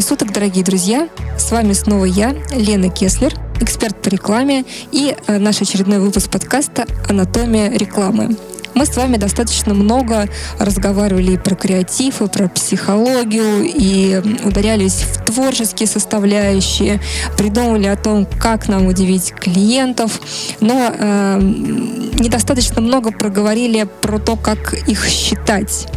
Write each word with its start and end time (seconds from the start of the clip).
Времени 0.00 0.18
суток, 0.18 0.32
дорогие 0.32 0.64
друзья! 0.64 1.10
С 1.36 1.50
вами 1.50 1.74
снова 1.74 2.06
я, 2.06 2.34
Лена 2.52 2.88
Кеслер, 2.88 3.34
эксперт 3.60 4.00
по 4.00 4.08
рекламе 4.08 4.64
и 4.92 5.14
э, 5.26 5.38
наш 5.38 5.60
очередной 5.60 5.98
выпуск 5.98 6.30
подкаста 6.30 6.86
«Анатомия 7.06 7.70
рекламы». 7.70 8.34
Мы 8.72 8.86
с 8.86 8.96
вами 8.96 9.18
достаточно 9.18 9.74
много 9.74 10.26
разговаривали 10.58 11.32
и 11.32 11.36
про 11.36 11.54
креатив, 11.54 12.22
и 12.22 12.28
про 12.28 12.48
психологию, 12.48 13.64
и 13.64 14.22
ударялись 14.42 15.02
в 15.02 15.22
творческие 15.26 15.86
составляющие, 15.86 16.98
придумывали 17.36 17.88
о 17.88 17.96
том, 17.96 18.26
как 18.40 18.68
нам 18.68 18.86
удивить 18.86 19.34
клиентов, 19.34 20.18
но 20.60 20.94
э, 20.96 21.38
недостаточно 21.42 22.80
много 22.80 23.12
проговорили 23.12 23.86
про 24.00 24.18
то, 24.18 24.36
как 24.36 24.72
их 24.88 25.04
считать. 25.06 25.88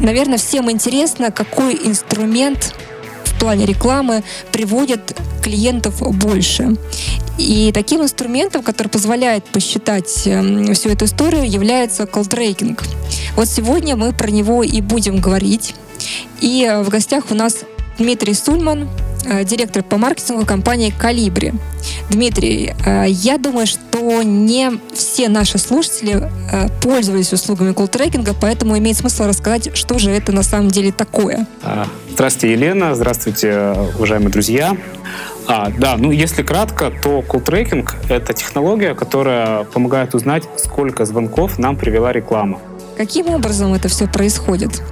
Наверное, 0.00 0.38
всем 0.38 0.70
интересно, 0.70 1.30
какой 1.30 1.74
инструмент 1.74 2.74
плане 3.42 3.66
рекламы 3.66 4.22
приводит 4.52 5.16
клиентов 5.42 6.00
больше. 6.16 6.76
И 7.38 7.72
таким 7.74 8.00
инструментом, 8.00 8.62
который 8.62 8.86
позволяет 8.86 9.44
посчитать 9.46 10.28
эм, 10.28 10.72
всю 10.74 10.90
эту 10.90 11.06
историю, 11.06 11.50
является 11.50 12.04
колл-трекинг. 12.04 12.84
Вот 13.34 13.48
сегодня 13.48 13.96
мы 13.96 14.12
про 14.12 14.30
него 14.30 14.62
и 14.62 14.80
будем 14.80 15.20
говорить. 15.20 15.74
И 16.40 16.64
э, 16.64 16.84
в 16.84 16.88
гостях 16.88 17.24
у 17.32 17.34
нас 17.34 17.64
Дмитрий 17.98 18.34
Сульман, 18.34 18.88
директор 19.44 19.82
по 19.82 19.96
маркетингу 19.96 20.44
компании 20.46 20.92
«Калибри». 20.96 21.52
Дмитрий, 22.10 22.74
э, 22.84 23.06
я 23.08 23.38
думаю, 23.38 23.66
что 23.66 24.22
не 24.22 24.72
все 24.92 25.28
наши 25.28 25.58
слушатели 25.58 26.30
пользовались 26.82 27.32
услугами 27.32 27.72
колл-трекинга, 27.72 28.34
поэтому 28.38 28.76
имеет 28.78 28.96
смысл 28.96 29.24
рассказать, 29.24 29.76
что 29.76 29.98
же 29.98 30.10
это 30.10 30.32
на 30.32 30.42
самом 30.42 30.68
деле 30.68 30.92
такое. 30.92 31.46
А, 31.62 31.86
здравствуйте, 32.12 32.52
Елена. 32.52 32.94
Здравствуйте, 32.94 33.74
уважаемые 33.96 34.30
друзья. 34.30 34.76
А, 35.46 35.70
да, 35.70 35.96
ну 35.96 36.12
если 36.12 36.42
кратко, 36.42 36.90
то 36.90 37.20
tracking— 37.20 37.88
это 38.08 38.32
технология, 38.32 38.94
которая 38.94 39.64
помогает 39.64 40.14
узнать, 40.14 40.44
сколько 40.56 41.04
звонков 41.04 41.58
нам 41.58 41.76
привела 41.76 42.12
реклама. 42.12 42.60
Каким 42.96 43.28
образом 43.30 43.74
это 43.74 43.88
все 43.88 44.06
происходит? 44.06 44.82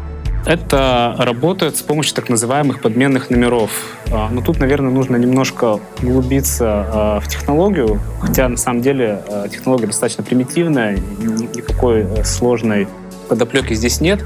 Это 0.47 1.15
работает 1.19 1.77
с 1.77 1.83
помощью 1.83 2.15
так 2.15 2.29
называемых 2.29 2.81
подменных 2.81 3.31
номеров. 3.31 3.71
А, 4.11 4.29
но 4.31 4.41
тут, 4.41 4.59
наверное, 4.59 4.91
нужно 4.91 5.17
немножко 5.17 5.81
углубиться 6.03 6.67
а, 6.67 7.21
в 7.21 7.29
технологию, 7.29 8.01
хотя 8.21 8.49
на 8.49 8.57
самом 8.57 8.81
деле 8.81 9.23
а, 9.29 9.49
технология 9.49 9.87
достаточно 9.87 10.25
примитивная, 10.25 10.97
никакой 10.97 12.03
э, 12.03 12.25
сложной 12.25 12.89
подоплеки 13.29 13.75
здесь 13.75 14.01
нет. 14.01 14.25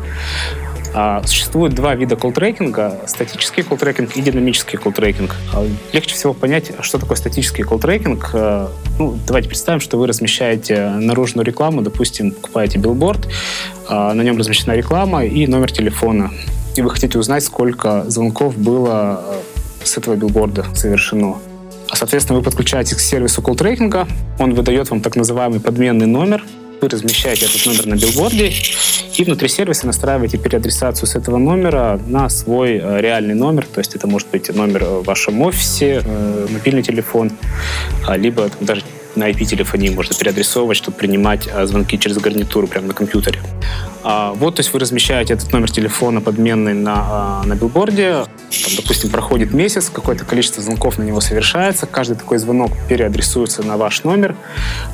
А, 0.96 1.20
существует 1.24 1.74
два 1.74 1.96
вида 1.96 2.14
колл-трекинга. 2.14 3.00
Статический 3.06 3.64
колл-трекинг 3.64 4.12
и 4.14 4.22
динамический 4.22 4.78
колл-трекинг. 4.78 5.34
А, 5.52 5.66
легче 5.92 6.14
всего 6.14 6.34
понять, 6.34 6.70
что 6.80 6.98
такое 6.98 7.16
статический 7.16 7.64
колл-трекинг. 7.64 8.30
А, 8.32 8.70
ну, 9.00 9.18
давайте 9.26 9.48
представим, 9.48 9.80
что 9.80 9.98
вы 9.98 10.06
размещаете 10.06 10.90
наружную 10.90 11.44
рекламу, 11.44 11.82
допустим, 11.82 12.30
покупаете 12.30 12.78
билборд, 12.78 13.28
на 13.90 14.14
нем 14.14 14.38
размещена 14.38 14.72
реклама 14.72 15.24
и 15.24 15.46
номер 15.48 15.72
телефона. 15.72 16.30
И 16.76 16.82
вы 16.82 16.90
хотите 16.90 17.18
узнать, 17.18 17.44
сколько 17.44 18.04
звонков 18.08 18.56
было 18.56 19.20
с 19.82 19.98
этого 19.98 20.14
билборда 20.14 20.64
совершено. 20.74 21.36
Соответственно, 21.92 22.38
вы 22.38 22.44
подключаетесь 22.44 22.96
к 22.96 23.00
сервису 23.00 23.42
колл-трекинга, 23.42 24.06
он 24.38 24.54
выдает 24.54 24.90
вам 24.90 25.00
так 25.00 25.16
называемый 25.16 25.60
подменный 25.60 26.06
номер, 26.06 26.44
вы 26.80 26.88
размещаете 26.88 27.46
этот 27.46 27.66
номер 27.66 27.86
на 27.86 27.94
билборде 27.94 28.52
и 29.16 29.24
внутри 29.24 29.48
сервиса 29.48 29.86
настраиваете 29.86 30.38
переадресацию 30.38 31.06
с 31.06 31.14
этого 31.14 31.38
номера 31.38 32.00
на 32.06 32.28
свой 32.28 32.78
э, 32.78 33.00
реальный 33.00 33.34
номер. 33.34 33.66
То 33.66 33.78
есть 33.78 33.94
это 33.94 34.06
может 34.06 34.28
быть 34.30 34.54
номер 34.54 34.84
в 34.84 35.04
вашем 35.04 35.40
офисе, 35.42 36.02
э, 36.04 36.46
мобильный 36.50 36.82
телефон, 36.82 37.30
а, 38.06 38.16
либо 38.16 38.50
даже 38.60 38.82
на 39.16 39.30
IP-телефонии 39.30 39.90
можно 39.90 40.14
переадресовывать, 40.14 40.76
чтобы 40.76 40.96
принимать 40.96 41.48
а, 41.52 41.66
звонки 41.66 41.98
через 41.98 42.18
гарнитуру 42.18 42.66
прямо 42.66 42.88
на 42.88 42.94
компьютере. 42.94 43.40
А, 44.02 44.32
вот, 44.34 44.56
то 44.56 44.60
есть 44.60 44.72
вы 44.72 44.80
размещаете 44.80 45.34
этот 45.34 45.52
номер 45.52 45.70
телефона 45.70 46.20
подменный 46.20 46.74
на, 46.74 46.94
а, 46.96 47.42
на 47.44 47.54
билборде, 47.54 48.24
там, 48.50 48.76
допустим, 48.76 49.10
проходит 49.10 49.52
месяц, 49.52 49.90
какое-то 49.90 50.24
количество 50.24 50.62
звонков 50.62 50.98
на 50.98 51.02
него 51.02 51.20
совершается, 51.20 51.86
каждый 51.86 52.16
такой 52.16 52.38
звонок 52.38 52.72
переадресуется 52.88 53.62
на 53.62 53.76
ваш 53.76 54.04
номер, 54.04 54.36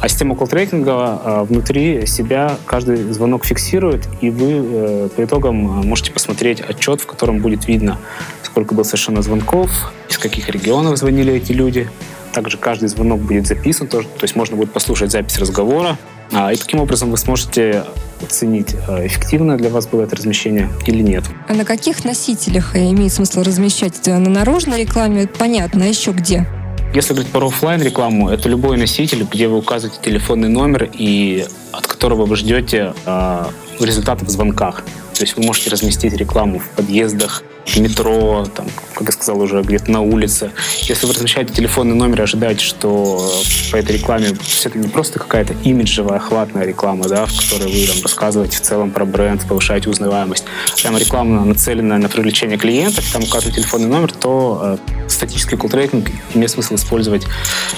а 0.00 0.08
система 0.08 0.34
колл-трекинга 0.34 1.44
внутри 1.44 2.06
себя 2.06 2.56
каждый 2.66 2.96
звонок 3.12 3.44
фиксирует, 3.44 4.08
и 4.20 4.30
вы 4.30 4.52
э, 4.52 5.08
по 5.14 5.24
итогам 5.24 5.56
можете 5.56 6.12
посмотреть 6.12 6.60
отчет, 6.60 7.00
в 7.00 7.06
котором 7.06 7.40
будет 7.40 7.66
видно, 7.66 7.98
сколько 8.42 8.74
было 8.74 8.84
совершено 8.84 9.22
звонков, 9.22 9.92
из 10.08 10.18
каких 10.18 10.48
регионов 10.48 10.96
звонили 10.96 11.34
эти 11.34 11.52
люди, 11.52 11.88
также 12.32 12.58
каждый 12.58 12.88
звонок 12.88 13.20
будет 13.20 13.46
записан, 13.46 13.86
тоже, 13.86 14.08
то 14.08 14.24
есть 14.24 14.36
можно 14.36 14.56
будет 14.56 14.72
послушать 14.72 15.10
запись 15.10 15.38
разговора. 15.38 15.96
А, 16.32 16.52
и 16.52 16.56
таким 16.56 16.80
образом 16.80 17.10
вы 17.10 17.16
сможете 17.16 17.84
оценить, 18.22 18.76
а, 18.88 19.04
эффективно 19.04 19.56
для 19.56 19.70
вас 19.70 19.86
было 19.86 20.02
это 20.02 20.16
размещение 20.16 20.68
или 20.86 21.02
нет. 21.02 21.24
А 21.48 21.54
на 21.54 21.64
каких 21.64 22.04
носителях 22.04 22.76
имеет 22.76 23.12
смысл 23.12 23.42
размещать? 23.42 24.06
На 24.06 24.18
наружной 24.18 24.80
рекламе 24.80 25.26
понятно, 25.26 25.84
а 25.84 25.88
еще 25.88 26.12
где? 26.12 26.46
Если 26.94 27.12
говорить 27.12 27.30
про 27.30 27.46
офлайн 27.46 27.80
рекламу, 27.82 28.30
это 28.30 28.48
любой 28.48 28.76
носитель, 28.76 29.24
где 29.30 29.46
вы 29.46 29.58
указываете 29.58 30.02
телефонный 30.02 30.48
номер 30.48 30.90
и 30.92 31.46
от 31.70 31.86
которого 31.86 32.26
вы 32.26 32.34
ждете 32.34 32.94
э, 33.06 33.44
результатов 33.78 34.26
в 34.26 34.30
звонках. 34.30 34.84
То 35.20 35.26
есть 35.26 35.36
вы 35.36 35.42
можете 35.42 35.68
разместить 35.68 36.14
рекламу 36.14 36.60
в 36.60 36.68
подъездах, 36.70 37.42
в 37.66 37.76
метро, 37.76 38.46
там, 38.56 38.64
как 38.94 39.08
я 39.08 39.12
сказал 39.12 39.38
уже, 39.42 39.60
где-то 39.60 39.90
на 39.90 40.00
улице. 40.00 40.50
Если 40.84 41.06
вы 41.06 41.12
размещаете 41.12 41.52
телефонный 41.52 41.94
номер 41.94 42.20
и 42.20 42.22
ожидаете, 42.22 42.64
что 42.64 43.30
по 43.70 43.76
этой 43.76 43.98
рекламе 43.98 44.28
это 44.64 44.78
не 44.78 44.88
просто 44.88 45.18
какая-то 45.18 45.52
имиджевая, 45.62 46.16
охватная 46.16 46.64
реклама, 46.64 47.06
да, 47.06 47.26
в 47.26 47.36
которой 47.36 47.70
вы 47.70 47.86
там, 47.86 48.02
рассказываете 48.02 48.56
в 48.56 48.62
целом 48.62 48.92
про 48.92 49.04
бренд, 49.04 49.46
повышаете 49.46 49.90
узнаваемость, 49.90 50.46
прямо 50.80 50.98
реклама 50.98 51.44
нацеленная 51.44 51.98
на 51.98 52.08
привлечение 52.08 52.56
клиентов, 52.56 53.04
там 53.12 53.22
указываете 53.22 53.60
телефонный 53.60 53.88
номер, 53.88 54.12
то 54.12 54.78
э, 54.80 55.08
статический 55.10 55.58
колл-трекинг 55.58 56.10
имеет 56.32 56.50
смысл 56.50 56.76
использовать 56.76 57.26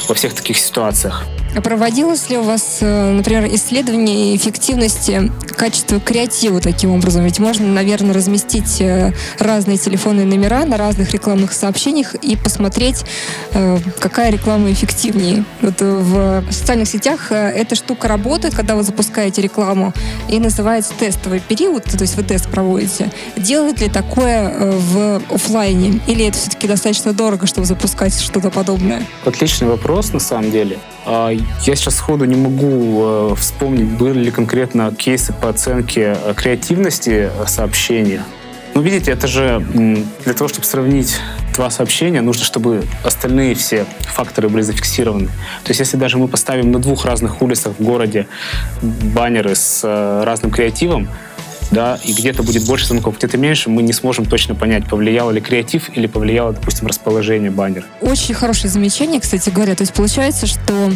во 0.07 0.15
всех 0.15 0.35
таких 0.35 0.59
ситуациях. 0.59 1.27
А 1.55 1.61
проводилось 1.61 2.31
ли 2.31 2.39
у 2.39 2.43
вас, 2.43 2.79
э, 2.81 3.13
например, 3.13 3.47
исследование 3.55 4.35
эффективности 4.37 5.31
качества 5.55 6.01
креатива 6.01 6.61
таким 6.61 6.93
образом? 6.93 7.25
Ведь 7.25 7.39
можно, 7.39 7.67
наверное, 7.67 8.15
разместить 8.15 8.81
э, 8.81 9.13
разные 9.39 9.77
телефонные 9.77 10.25
номера 10.25 10.65
на 10.65 10.79
разных 10.79 11.13
рекламных 11.13 11.53
сообщениях 11.53 12.15
и 12.15 12.37
посмотреть, 12.37 13.05
э, 13.53 13.79
какая 14.01 14.31
реклама 14.31 14.73
эффективнее. 14.73 15.45
Вот 15.61 15.81
в 15.81 16.45
социальных 16.51 16.89
сетях 16.89 17.31
эта 17.31 17.75
штука 17.75 18.09
работает, 18.09 18.55
когда 18.55 18.75
вы 18.75 18.83
запускаете 18.83 19.43
рекламу, 19.43 19.93
и 20.31 20.39
называется 20.39 20.95
тестовый 20.99 21.41
период, 21.41 21.85
то 21.85 22.01
есть 22.01 22.17
вы 22.17 22.23
тест 22.23 22.49
проводите. 22.49 23.11
Делает 23.37 23.81
ли 23.81 23.91
такое 23.91 24.73
в 24.73 25.21
офлайне? 25.31 26.01
Или 26.07 26.27
это 26.27 26.39
все-таки 26.39 26.67
достаточно 26.67 27.13
дорого, 27.13 27.47
чтобы 27.47 27.67
запускать 27.67 28.19
что-то 28.19 28.51
подобное? 28.51 29.07
Отличный 29.27 29.69
вопрос, 29.69 30.13
на 30.13 30.21
самом 30.21 30.51
деле. 30.51 30.79
А, 31.05 31.31
я 31.31 31.77
сейчас 31.77 31.97
сходу 31.97 32.25
не 32.25 32.37
могу 32.37 33.33
э, 33.33 33.35
вспомнить, 33.37 33.89
были 33.89 34.25
ли 34.25 34.31
конкретно 34.31 34.95
кейсы 34.95 35.33
по 35.33 35.49
оценке 35.49 36.17
э, 36.23 36.35
креативности 36.35 37.31
э, 37.33 37.47
сообщения. 37.47 38.23
Ну, 38.75 38.81
видите, 38.81 39.11
это 39.11 39.27
же 39.27 39.63
для 40.25 40.33
того, 40.33 40.49
чтобы 40.49 40.65
сравнить 40.65 41.19
два 41.55 41.69
сообщения, 41.69 42.23
нужно, 42.23 42.45
чтобы 42.45 42.85
остальные 43.05 43.55
все 43.55 43.85
факторы 44.01 44.49
были 44.49 44.63
зафиксированы. 44.63 45.27
То 45.27 45.71
есть, 45.71 45.81
если 45.81 45.99
даже 45.99 46.17
мы 46.17 46.27
поставим 46.27 46.73
на 46.73 46.79
двух 46.79 47.05
разных 47.05 47.43
улицах 47.43 47.75
в 47.79 47.83
городе 47.83 48.29
баннеры 48.81 49.55
с 49.55 49.83
разным 50.25 50.51
креативом, 50.51 51.09
да, 51.73 51.99
и 52.05 52.13
где-то 52.13 52.43
будет 52.43 52.67
больше 52.67 52.87
звонков, 52.87 53.17
где-то 53.17 53.39
меньше, 53.39 53.71
мы 53.71 53.83
не 53.83 53.93
сможем 53.93 54.27
точно 54.27 54.55
понять, 54.55 54.87
повлияло 54.87 55.31
ли 55.31 55.41
креатив 55.41 55.91
или 55.97 56.07
повлияло, 56.07 56.53
допустим, 56.53 56.87
расположение 56.87 57.51
баннера. 57.51 57.85
Очень 58.01 58.35
хорошее 58.35 58.71
замечание, 58.71 59.21
кстати 59.21 59.51
говоря. 59.51 59.75
То 59.75 59.83
есть 59.83 59.95
получается, 59.95 60.47
что 60.47 60.93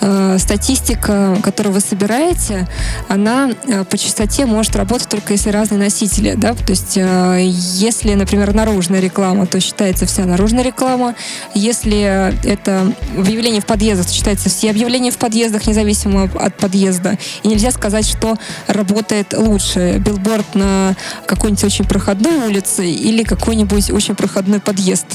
э, 0.00 0.38
статистика, 0.38 1.38
которую 1.42 1.72
вы 1.74 1.80
собираете, 1.80 2.68
она 3.08 3.50
э, 3.68 3.84
по 3.84 3.96
частоте 3.96 4.46
может 4.46 4.74
работать 4.76 5.08
только 5.08 5.32
если 5.32 5.50
разные 5.50 5.78
носители, 5.78 6.34
да, 6.36 6.54
то 6.54 6.70
есть 6.70 6.96
э, 6.96 7.46
если, 7.46 8.14
например, 8.14 8.52
наружная 8.52 9.00
реклама, 9.00 9.46
то 9.46 9.60
считается 9.60 10.06
вся 10.06 10.24
наружная 10.24 10.64
реклама, 10.64 11.14
если 11.54 12.46
это 12.46 12.92
объявление 13.16 13.60
в 13.60 13.66
подъездах, 13.66 14.06
то 14.06 14.12
считается 14.12 14.48
все 14.48 14.70
объявления 14.70 15.12
в 15.12 15.18
подъездах, 15.18 15.66
независимо 15.66 16.24
от 16.34 16.56
подъезда. 16.56 17.16
И 17.44 17.48
нельзя 17.48 17.70
сказать, 17.70 18.06
что 18.06 18.36
работает 18.66 19.32
лучше 19.36 20.02
билборд 20.16 20.54
на 20.54 20.94
какой-нибудь 21.26 21.64
очень 21.64 21.84
проходной 21.84 22.48
улице 22.48 22.88
или 22.88 23.22
какой-нибудь 23.22 23.90
очень 23.90 24.14
проходной 24.14 24.60
подъезд? 24.60 25.06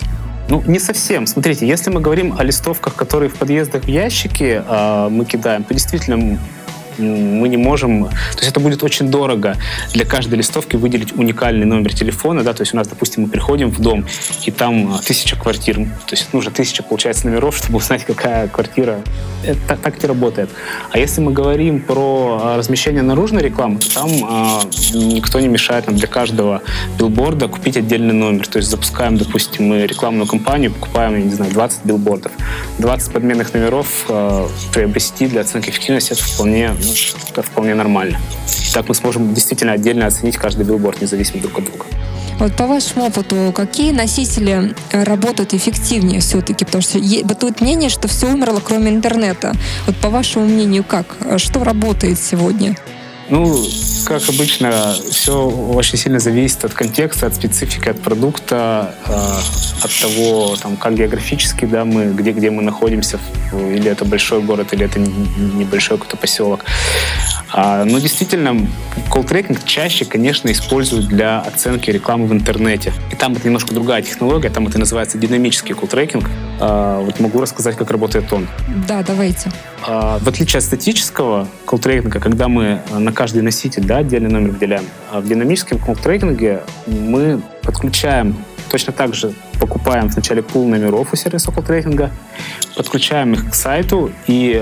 Ну, 0.49 0.61
не 0.65 0.79
совсем. 0.79 1.27
Смотрите, 1.27 1.67
если 1.67 1.89
мы 1.89 2.01
говорим 2.01 2.35
о 2.37 2.43
листовках, 2.43 2.95
которые 2.95 3.29
в 3.29 3.35
подъездах 3.35 3.85
в 3.85 3.87
ящике 3.87 4.63
э, 4.67 5.07
мы 5.09 5.25
кидаем, 5.25 5.63
то 5.63 5.73
действительно 5.73 6.37
мы 7.01 7.49
не 7.49 7.57
можем... 7.57 8.05
То 8.05 8.37
есть 8.37 8.49
это 8.49 8.59
будет 8.59 8.83
очень 8.83 9.09
дорого 9.09 9.57
для 9.93 10.05
каждой 10.05 10.35
листовки 10.35 10.75
выделить 10.75 11.13
уникальный 11.13 11.65
номер 11.65 11.93
телефона, 11.93 12.43
да, 12.43 12.53
то 12.53 12.61
есть 12.61 12.73
у 12.73 12.77
нас, 12.77 12.87
допустим, 12.87 13.23
мы 13.23 13.29
приходим 13.29 13.69
в 13.69 13.79
дом, 13.79 14.05
и 14.45 14.51
там 14.51 14.99
тысяча 15.05 15.35
квартир, 15.35 15.75
то 15.75 16.11
есть 16.11 16.33
нужно 16.33 16.51
тысяча, 16.51 16.83
получается, 16.83 17.27
номеров, 17.27 17.57
чтобы 17.61 17.77
узнать, 17.77 18.05
какая 18.05 18.47
квартира. 18.47 19.01
Это 19.43 19.75
так 19.75 20.01
не 20.01 20.07
работает. 20.07 20.49
А 20.91 20.99
если 20.99 21.21
мы 21.21 21.33
говорим 21.33 21.81
про 21.81 22.55
размещение 22.57 23.01
наружной 23.01 23.41
рекламы, 23.41 23.79
то 23.79 23.93
там 23.93 24.09
э, 24.09 24.59
никто 24.93 25.39
не 25.39 25.47
мешает 25.47 25.87
нам 25.87 25.95
для 25.95 26.07
каждого 26.07 26.61
билборда 26.97 27.47
купить 27.47 27.77
отдельный 27.77 28.13
номер. 28.13 28.47
То 28.47 28.57
есть 28.57 28.69
запускаем, 28.69 29.17
допустим, 29.17 29.65
мы 29.67 29.87
рекламную 29.87 30.27
кампанию, 30.27 30.71
покупаем, 30.71 31.15
я 31.15 31.23
не 31.23 31.33
знаю, 31.33 31.51
20 31.51 31.85
билбордов. 31.85 32.31
20 32.79 33.13
подменных 33.13 33.53
номеров 33.53 34.05
э, 34.09 34.47
приобрести 34.73 35.27
для 35.27 35.41
оценки 35.41 35.69
эффективности 35.69 36.13
это 36.13 36.23
вполне, 36.23 36.71
ну, 36.71 36.90
это 37.29 37.41
вполне 37.41 37.75
нормально. 37.75 38.19
Так 38.73 38.87
мы 38.89 38.95
сможем 38.95 39.33
действительно 39.33 39.73
отдельно 39.73 40.07
оценить 40.07 40.37
каждый 40.37 40.65
билборд, 40.65 41.01
независимо 41.01 41.41
друг 41.41 41.59
от 41.59 41.65
друга. 41.65 41.85
Вот 42.39 42.53
по 42.55 42.65
вашему 42.65 43.05
опыту, 43.05 43.53
какие 43.55 43.91
носители 43.91 44.73
э, 44.91 45.03
работают 45.03 45.53
эффективнее 45.53 46.21
все-таки? 46.21 46.65
Потому 46.65 46.81
что 46.81 46.99
бытует 47.23 47.61
мнение, 47.61 47.89
что 47.89 48.07
все 48.07 48.27
умерло, 48.27 48.59
кроме 48.65 48.89
интернета. 48.89 49.53
Вот 49.85 49.95
по 49.97 50.09
вашему 50.09 50.45
мнению, 50.45 50.83
как? 50.83 51.05
Что 51.37 51.63
работает 51.63 52.19
сегодня? 52.19 52.75
Ну, 53.31 53.65
как 54.05 54.27
обычно, 54.27 54.93
все 55.09 55.47
очень 55.47 55.97
сильно 55.97 56.19
зависит 56.19 56.65
от 56.65 56.73
контекста, 56.73 57.27
от 57.27 57.35
специфики, 57.35 57.87
от 57.87 58.01
продукта, 58.01 58.93
э, 59.07 59.85
от 59.85 60.01
того, 60.01 60.57
там, 60.57 60.75
как 60.75 60.95
географически, 60.95 61.63
да, 61.63 61.85
мы, 61.85 62.13
где, 62.13 62.33
где 62.33 62.51
мы 62.51 62.61
находимся, 62.61 63.19
или 63.53 63.89
это 63.89 64.03
большой 64.03 64.41
город, 64.41 64.73
или 64.73 64.83
это 64.83 64.99
небольшой 64.99 65.97
какой-то 65.97 66.17
поселок. 66.17 66.65
А, 67.53 67.85
но 67.85 67.99
действительно, 67.99 68.67
колл-трекинг 69.09 69.61
чаще, 69.65 70.03
конечно, 70.03 70.51
используют 70.51 71.07
для 71.07 71.39
оценки 71.39 71.89
рекламы 71.89 72.27
в 72.27 72.33
интернете. 72.33 72.93
И 73.11 73.15
там 73.15 73.33
это 73.33 73.45
немножко 73.45 73.73
другая 73.73 74.01
технология, 74.01 74.49
там 74.49 74.67
это 74.67 74.77
называется 74.77 75.17
динамический 75.17 75.73
колл-трекинг. 75.73 76.29
А, 76.59 76.99
вот 76.99 77.19
могу 77.21 77.39
рассказать, 77.39 77.77
как 77.77 77.91
работает 77.91 78.31
он. 78.33 78.47
Да, 78.87 79.03
давайте. 79.03 79.51
А, 79.85 80.19
в 80.19 80.27
отличие 80.27 80.59
от 80.59 80.63
статического 80.63 81.47
колл-трекинга, 81.65 82.19
когда 82.19 82.47
мы 82.47 82.81
на 82.91 83.11
каждый 83.11 83.41
носитель 83.41 83.83
да, 83.83 83.97
отдельный 83.97 84.29
номер 84.29 84.51
выделяем, 84.51 84.85
в 85.11 85.27
динамическом 85.27 85.79
колл-трекинге 85.79 86.63
мы 86.87 87.41
подключаем 87.63 88.35
точно 88.69 88.93
так 88.93 89.13
же 89.13 89.33
покупаем 89.59 90.07
вначале 90.07 90.41
пул 90.41 90.67
номеров 90.67 91.13
у 91.13 91.15
сервиса 91.15 91.51
колл-трекинга, 91.51 92.11
подключаем 92.75 93.33
их 93.33 93.51
к 93.51 93.53
сайту 93.53 94.11
и 94.27 94.61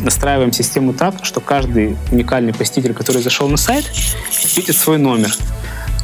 настраиваем 0.00 0.52
систему 0.52 0.94
так, 0.94 1.14
что 1.22 1.40
каждый 1.40 1.96
уникальный 2.10 2.54
посетитель, 2.54 2.94
который 2.94 3.22
зашел 3.22 3.48
на 3.48 3.56
сайт, 3.56 3.90
видит 4.56 4.76
свой 4.76 4.98
номер. 4.98 5.30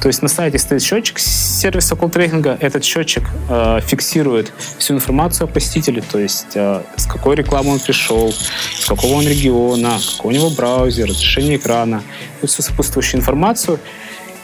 То 0.00 0.08
есть 0.08 0.22
на 0.22 0.28
сайте 0.28 0.58
стоит 0.58 0.82
счетчик 0.82 1.18
сервиса 1.18 1.94
колл-трекинга. 1.94 2.56
Этот 2.60 2.84
счетчик 2.84 3.24
э, 3.50 3.80
фиксирует 3.86 4.50
всю 4.78 4.94
информацию 4.94 5.44
о 5.44 5.46
посетителе, 5.46 6.02
то 6.02 6.18
есть 6.18 6.52
э, 6.54 6.82
с 6.96 7.06
какой 7.06 7.36
рекламы 7.36 7.72
он 7.72 7.80
пришел, 7.80 8.32
с 8.32 8.86
какого 8.86 9.12
он 9.12 9.28
региона, 9.28 9.98
какой 10.16 10.34
у 10.34 10.36
него 10.36 10.50
браузер, 10.50 11.06
разрешение 11.06 11.56
экрана, 11.56 12.02
всю 12.42 12.62
сопутствующую 12.62 13.20
информацию. 13.20 13.78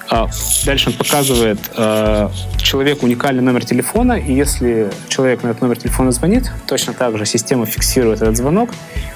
А 0.09 0.29
дальше 0.65 0.91
он 0.91 0.95
показывает 0.95 1.59
э, 1.77 2.29
человеку 2.59 3.07
уникальный 3.07 3.43
номер 3.43 3.65
телефона, 3.65 4.13
и 4.13 4.33
если 4.33 4.91
человек 5.09 5.43
на 5.43 5.49
этот 5.49 5.63
номер 5.63 5.77
телефона 5.77 6.13
звонит, 6.13 6.51
точно 6.67 6.93
так 6.93 7.19
же 7.19 7.27
система 7.27 7.67
фиксирует 7.67 8.23
этот 8.23 8.37
звонок, 8.37 8.71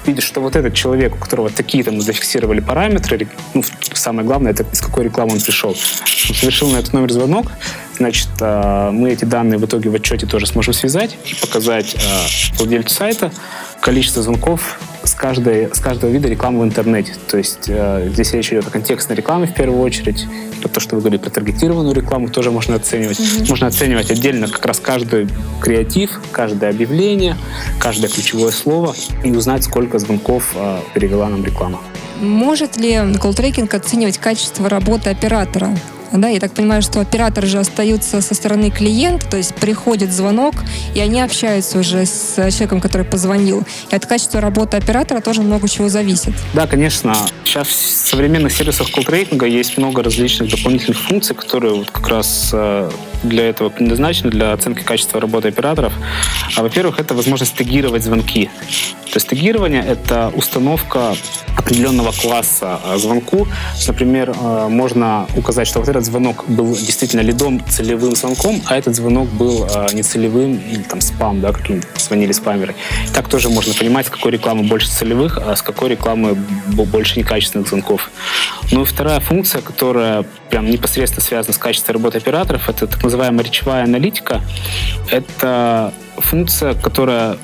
видит, 0.05 0.23
что 0.23 0.41
вот 0.41 0.55
этот 0.55 0.73
человек, 0.73 1.15
у 1.15 1.17
которого 1.17 1.49
такие-то 1.49 1.91
мы 1.91 2.01
зафиксировали 2.01 2.59
параметры, 2.59 3.27
ну, 3.53 3.63
самое 3.93 4.27
главное, 4.27 4.51
это 4.51 4.65
из 4.71 4.81
какой 4.81 5.05
рекламы 5.05 5.33
он 5.33 5.41
пришел. 5.41 5.69
Он 5.69 6.35
совершил 6.35 6.69
на 6.71 6.77
этот 6.77 6.91
номер 6.91 7.11
звонок, 7.11 7.47
значит, 7.95 8.29
э, 8.41 8.89
мы 8.91 9.11
эти 9.11 9.23
данные 9.23 9.59
в 9.59 9.65
итоге 9.65 9.89
в 9.89 9.95
отчете 9.95 10.25
тоже 10.25 10.45
сможем 10.45 10.73
связать 10.73 11.17
и 11.25 11.35
показать 11.35 11.95
э, 11.95 12.57
владельцу 12.57 12.93
сайта 12.93 13.31
количество 13.79 14.21
звонков 14.23 14.77
с, 15.03 15.13
каждой, 15.13 15.73
с 15.73 15.79
каждого 15.79 16.11
вида 16.11 16.27
рекламы 16.27 16.59
в 16.59 16.63
интернете. 16.63 17.13
То 17.27 17.37
есть 17.37 17.63
здесь 17.63 18.33
речь 18.33 18.49
идет 18.49 18.67
о 18.67 18.69
контекстной 18.69 19.15
рекламе 19.15 19.47
в 19.47 19.53
первую 19.53 19.81
очередь. 19.81 20.27
То, 20.69 20.79
что 20.79 20.95
вы 20.95 21.01
говорили 21.01 21.21
про 21.21 21.29
таргетированную 21.29 21.95
рекламу, 21.95 22.29
тоже 22.29 22.51
можно 22.51 22.75
оценивать. 22.75 23.19
Mm-hmm. 23.19 23.49
Можно 23.49 23.67
оценивать 23.67 24.11
отдельно 24.11 24.47
как 24.47 24.65
раз 24.65 24.79
каждый 24.79 25.27
креатив, 25.61 26.21
каждое 26.31 26.69
объявление, 26.69 27.37
каждое 27.79 28.09
ключевое 28.09 28.51
слово 28.51 28.95
и 29.23 29.31
узнать, 29.31 29.63
сколько 29.63 29.99
звонков 29.99 30.53
э, 30.55 30.79
перевела 30.93 31.29
нам 31.29 31.43
реклама. 31.43 31.79
Может 32.19 32.77
ли 32.77 32.93
колл-трекинг 32.93 33.73
оценивать 33.73 34.17
качество 34.17 34.69
работы 34.69 35.09
оператора? 35.09 35.75
Да, 36.13 36.27
я 36.27 36.39
так 36.39 36.53
понимаю, 36.53 36.81
что 36.81 36.99
операторы 36.99 37.47
же 37.47 37.59
остаются 37.59 38.21
со 38.21 38.35
стороны 38.35 38.69
клиента, 38.69 39.27
то 39.27 39.37
есть 39.37 39.55
приходит 39.55 40.11
звонок, 40.11 40.55
и 40.93 40.99
они 40.99 41.21
общаются 41.21 41.79
уже 41.79 42.05
с 42.05 42.35
человеком, 42.35 42.81
который 42.81 43.05
позвонил. 43.05 43.63
И 43.91 43.95
от 43.95 44.05
качества 44.05 44.41
работы 44.41 44.77
оператора 44.77 45.21
тоже 45.21 45.41
много 45.41 45.69
чего 45.69 45.89
зависит. 45.89 46.33
Да, 46.53 46.67
конечно. 46.67 47.15
Сейчас 47.43 47.67
в 47.67 48.07
современных 48.07 48.51
сервисах 48.51 48.89
колл-трейдинга 48.91 49.45
есть 49.45 49.77
много 49.77 50.03
различных 50.03 50.49
дополнительных 50.49 50.99
функций, 50.99 51.35
которые 51.35 51.75
вот 51.75 51.91
как 51.91 52.07
раз 52.07 52.49
э, 52.53 52.89
для 53.23 53.49
этого 53.49 53.69
предназначены, 53.69 54.31
для 54.31 54.53
оценки 54.53 54.83
качества 54.83 55.19
работы 55.21 55.49
операторов. 55.49 55.93
А, 56.55 56.61
во-первых, 56.61 56.99
это 56.99 57.13
возможность 57.13 57.55
тегировать 57.55 58.03
звонки. 58.03 58.49
То 59.05 59.17
есть 59.17 59.27
тегирование— 59.27 59.83
это 59.87 60.31
установка 60.33 61.15
определенного 61.57 62.11
класса 62.11 62.79
а, 62.83 62.97
звонку. 62.97 63.47
Например, 63.87 64.29
э, 64.29 64.67
можно 64.69 65.27
указать, 65.35 65.67
что 65.67 65.79
вот 65.79 65.89
этот 65.89 66.05
звонок 66.05 66.45
был 66.47 66.73
действительно 66.73 67.21
лидом, 67.21 67.61
целевым 67.67 68.15
звонком, 68.15 68.61
а 68.67 68.77
этот 68.77 68.95
звонок 68.95 69.27
был 69.29 69.65
э, 69.65 69.87
не 69.93 70.01
целевым 70.01 70.55
или 70.55 70.83
там 70.83 71.01
спам, 71.01 71.41
да, 71.41 71.51
каким 71.51 71.81
звонили 71.97 72.31
спамеры. 72.31 72.73
Так 73.13 73.27
тоже 73.27 73.49
можно 73.49 73.73
понимать, 73.73 74.07
с 74.07 74.09
какой 74.09 74.31
рекламы 74.31 74.63
больше 74.63 74.89
целевых, 74.89 75.37
а 75.37 75.55
с 75.55 75.61
какой 75.61 75.89
рекламы 75.89 76.35
больше 76.35 77.19
некачественных 77.19 77.67
звонков. 77.67 78.09
Ну 78.71 78.83
и 78.83 78.85
вторая 78.85 79.19
функция, 79.19 79.61
которая 79.61 80.23
прям 80.49 80.69
непосредственно 80.69 81.23
связана 81.23 81.53
с 81.53 81.57
качеством 81.57 81.93
работы 81.93 82.17
операторов, 82.17 82.69
это 82.69 82.87
так 82.87 83.03
называемая 83.11 83.43
речевая 83.43 83.83
аналитика. 83.83 84.41
Это 85.09 85.93
функция, 86.17 86.73
которая 86.75 87.37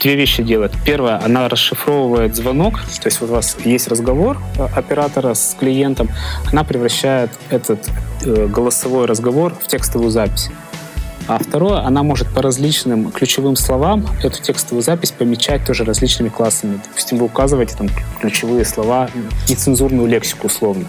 две 0.00 0.16
вещи 0.16 0.42
делает. 0.42 0.72
Первое, 0.84 1.24
она 1.24 1.48
расшифровывает 1.48 2.34
звонок, 2.34 2.80
то 2.80 3.06
есть 3.06 3.20
вот 3.20 3.30
у 3.30 3.34
вас 3.34 3.56
есть 3.64 3.86
разговор 3.86 4.36
оператора 4.74 5.34
с 5.34 5.56
клиентом, 5.58 6.08
она 6.50 6.64
превращает 6.64 7.30
этот 7.50 7.88
э, 8.24 8.48
голосовой 8.48 9.06
разговор 9.06 9.54
в 9.54 9.68
текстовую 9.68 10.10
запись. 10.10 10.50
А 11.28 11.38
второе, 11.38 11.80
она 11.80 12.02
может 12.02 12.28
по 12.28 12.42
различным 12.42 13.12
ключевым 13.12 13.56
словам 13.56 14.06
эту 14.22 14.42
текстовую 14.42 14.82
запись 14.82 15.12
помечать 15.12 15.64
тоже 15.64 15.84
различными 15.84 16.28
классами. 16.28 16.80
Допустим, 16.84 17.18
вы 17.18 17.26
указываете 17.26 17.76
там 17.76 17.88
ключевые 18.20 18.64
слова, 18.64 19.08
нецензурную 19.48 20.06
лексику 20.06 20.48
условно. 20.48 20.86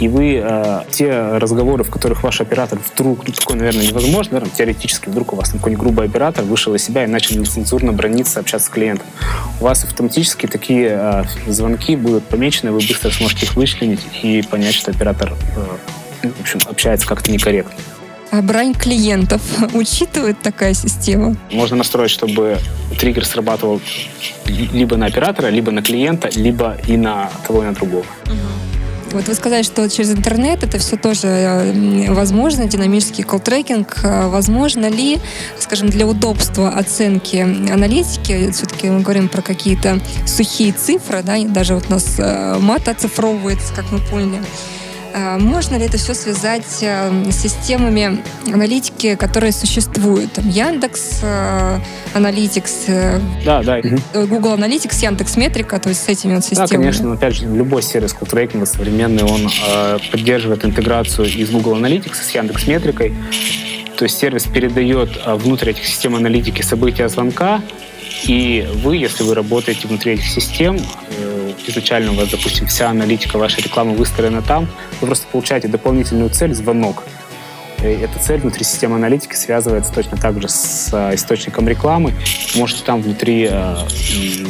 И 0.00 0.08
вы 0.08 0.40
э, 0.42 0.82
те 0.90 1.12
разговоры, 1.38 1.84
в 1.84 1.90
которых 1.90 2.22
ваш 2.22 2.40
оператор 2.40 2.80
вдруг, 2.92 3.26
ну, 3.26 3.32
такое, 3.32 3.56
наверное, 3.56 3.86
невозможно, 3.86 4.34
наверное, 4.34 4.54
теоретически 4.54 5.08
вдруг 5.08 5.32
у 5.32 5.36
вас 5.36 5.50
какой-нибудь 5.50 5.80
грубый 5.80 6.06
оператор 6.06 6.44
вышел 6.44 6.74
из 6.74 6.82
себя 6.82 7.04
и 7.04 7.06
начал 7.06 7.36
нецензурно 7.38 7.92
брониться, 7.92 8.40
общаться 8.40 8.66
с 8.68 8.70
клиентом. 8.70 9.06
У 9.60 9.64
вас 9.64 9.84
автоматически 9.84 10.46
такие 10.46 10.88
э, 10.90 11.24
звонки 11.46 11.96
будут 11.96 12.24
помечены, 12.24 12.72
вы 12.72 12.78
быстро 12.78 13.10
сможете 13.10 13.46
их 13.46 13.54
вычленить 13.54 14.00
и 14.22 14.42
понять, 14.42 14.74
что 14.74 14.90
оператор 14.90 15.32
э, 15.56 16.28
в 16.28 16.40
общем, 16.40 16.60
общается 16.68 17.06
как-то 17.06 17.30
некорректно. 17.30 17.74
А 18.30 18.42
брань 18.42 18.74
клиентов 18.74 19.42
учитывает 19.74 20.40
такая 20.40 20.74
система? 20.74 21.36
Можно 21.50 21.76
настроить, 21.76 22.10
чтобы 22.10 22.58
триггер 22.98 23.24
срабатывал 23.24 23.80
либо 24.46 24.96
на 24.96 25.06
оператора, 25.06 25.48
либо 25.48 25.72
на 25.72 25.82
клиента, 25.82 26.30
либо 26.34 26.76
и 26.86 26.96
на 26.96 27.30
того, 27.46 27.62
и 27.62 27.66
на 27.66 27.74
другого. 27.74 28.06
Вот 29.12 29.26
вы 29.26 29.34
сказали, 29.34 29.62
что 29.62 29.88
через 29.88 30.12
интернет 30.12 30.62
это 30.62 30.78
все 30.78 30.96
тоже 30.96 31.26
э, 31.26 32.12
возможно, 32.12 32.66
динамический 32.66 33.24
колл-трекинг. 33.24 33.98
А 34.04 34.28
возможно 34.28 34.88
ли, 34.88 35.18
скажем, 35.58 35.88
для 35.88 36.06
удобства 36.06 36.68
оценки 36.68 37.36
аналитики, 37.36 38.52
все-таки 38.52 38.88
мы 38.88 39.00
говорим 39.00 39.28
про 39.28 39.42
какие-то 39.42 39.98
сухие 40.26 40.72
цифры, 40.72 41.22
да, 41.24 41.36
даже 41.44 41.74
вот 41.74 41.86
у 41.88 41.90
нас 41.90 42.14
э, 42.18 42.58
мат 42.60 42.86
оцифровывается, 42.86 43.74
как 43.74 43.90
мы 43.90 43.98
поняли, 43.98 44.44
можно 45.14 45.76
ли 45.76 45.86
это 45.86 45.98
все 45.98 46.14
связать 46.14 46.82
э, 46.82 47.30
с 47.30 47.36
системами 47.36 48.22
аналитики, 48.46 49.14
которые 49.14 49.52
существуют? 49.52 50.32
Там 50.32 50.48
Яндекс, 50.48 51.20
э, 51.22 51.78
Analytics, 52.14 52.72
э, 52.88 53.20
да, 53.44 53.62
да. 53.62 53.80
Google 54.26 54.54
Analytics, 54.54 55.02
Яндекс 55.02 55.36
Метрика, 55.36 55.78
то 55.78 55.88
есть 55.88 56.02
с 56.02 56.08
этими 56.08 56.34
вот 56.34 56.44
системами. 56.44 56.68
Да, 56.68 56.76
конечно, 56.76 57.12
опять 57.12 57.34
же, 57.34 57.46
любой 57.46 57.82
сервис 57.82 58.12
колл 58.12 58.28
современный, 58.64 59.24
он 59.24 59.50
э, 59.68 59.98
поддерживает 60.10 60.64
интеграцию 60.64 61.26
из 61.26 61.50
Google 61.50 61.76
Analytics 61.76 62.14
с 62.14 62.30
Яндекс 62.34 62.66
Метрикой. 62.66 63.14
То 63.96 64.04
есть 64.04 64.18
сервис 64.18 64.44
передает 64.44 65.10
внутрь 65.26 65.70
этих 65.70 65.86
систем 65.86 66.14
аналитики 66.16 66.62
события 66.62 67.08
звонка, 67.08 67.60
и 68.24 68.66
вы, 68.82 68.96
если 68.96 69.24
вы 69.24 69.34
работаете 69.34 69.88
внутри 69.88 70.14
этих 70.14 70.26
систем, 70.26 70.78
изначально 71.66 72.12
у 72.12 72.14
вас, 72.14 72.28
допустим, 72.28 72.66
вся 72.66 72.90
аналитика 72.90 73.38
вашей 73.38 73.62
рекламы 73.62 73.94
выстроена 73.94 74.42
там, 74.42 74.68
вы 75.00 75.06
просто 75.06 75.26
получаете 75.28 75.68
дополнительную 75.68 76.30
цель– 76.30 76.54
звонок. 76.54 77.04
И 77.82 77.86
эта 77.86 78.18
цель 78.18 78.40
внутри 78.40 78.64
системы 78.64 78.96
аналитики 78.96 79.34
связывается 79.34 79.92
точно 79.92 80.18
так 80.18 80.40
же 80.40 80.48
с 80.48 80.90
э, 80.92 81.14
источником 81.14 81.66
рекламы. 81.66 82.12
Можете 82.54 82.84
там 82.84 83.00
внутри 83.00 83.48
э, 83.50 83.76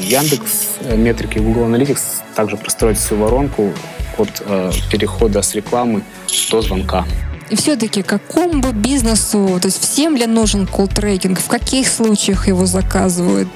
Яндекс 0.02 0.79
э, 0.81 0.97
метрики 0.97 1.38
Google 1.38 1.67
Analytics 1.67 2.23
также 2.35 2.57
простроить 2.57 2.99
всю 2.99 3.17
воронку 3.17 3.73
от 4.19 4.43
перехода 4.90 5.40
с 5.40 5.55
рекламы 5.55 6.02
до 6.50 6.61
звонка. 6.61 7.05
И 7.49 7.57
все-таки 7.57 8.02
какому 8.02 8.61
бы 8.61 8.73
бизнесу, 8.73 9.59
то 9.61 9.67
есть 9.67 9.81
всем 9.81 10.17
ли 10.17 10.26
нужен 10.26 10.67
колл-трекинг, 10.67 11.40
в 11.40 11.49
каких 11.49 11.88
случаях 11.88 12.47
его 12.49 12.67
заказывают, 12.67 13.49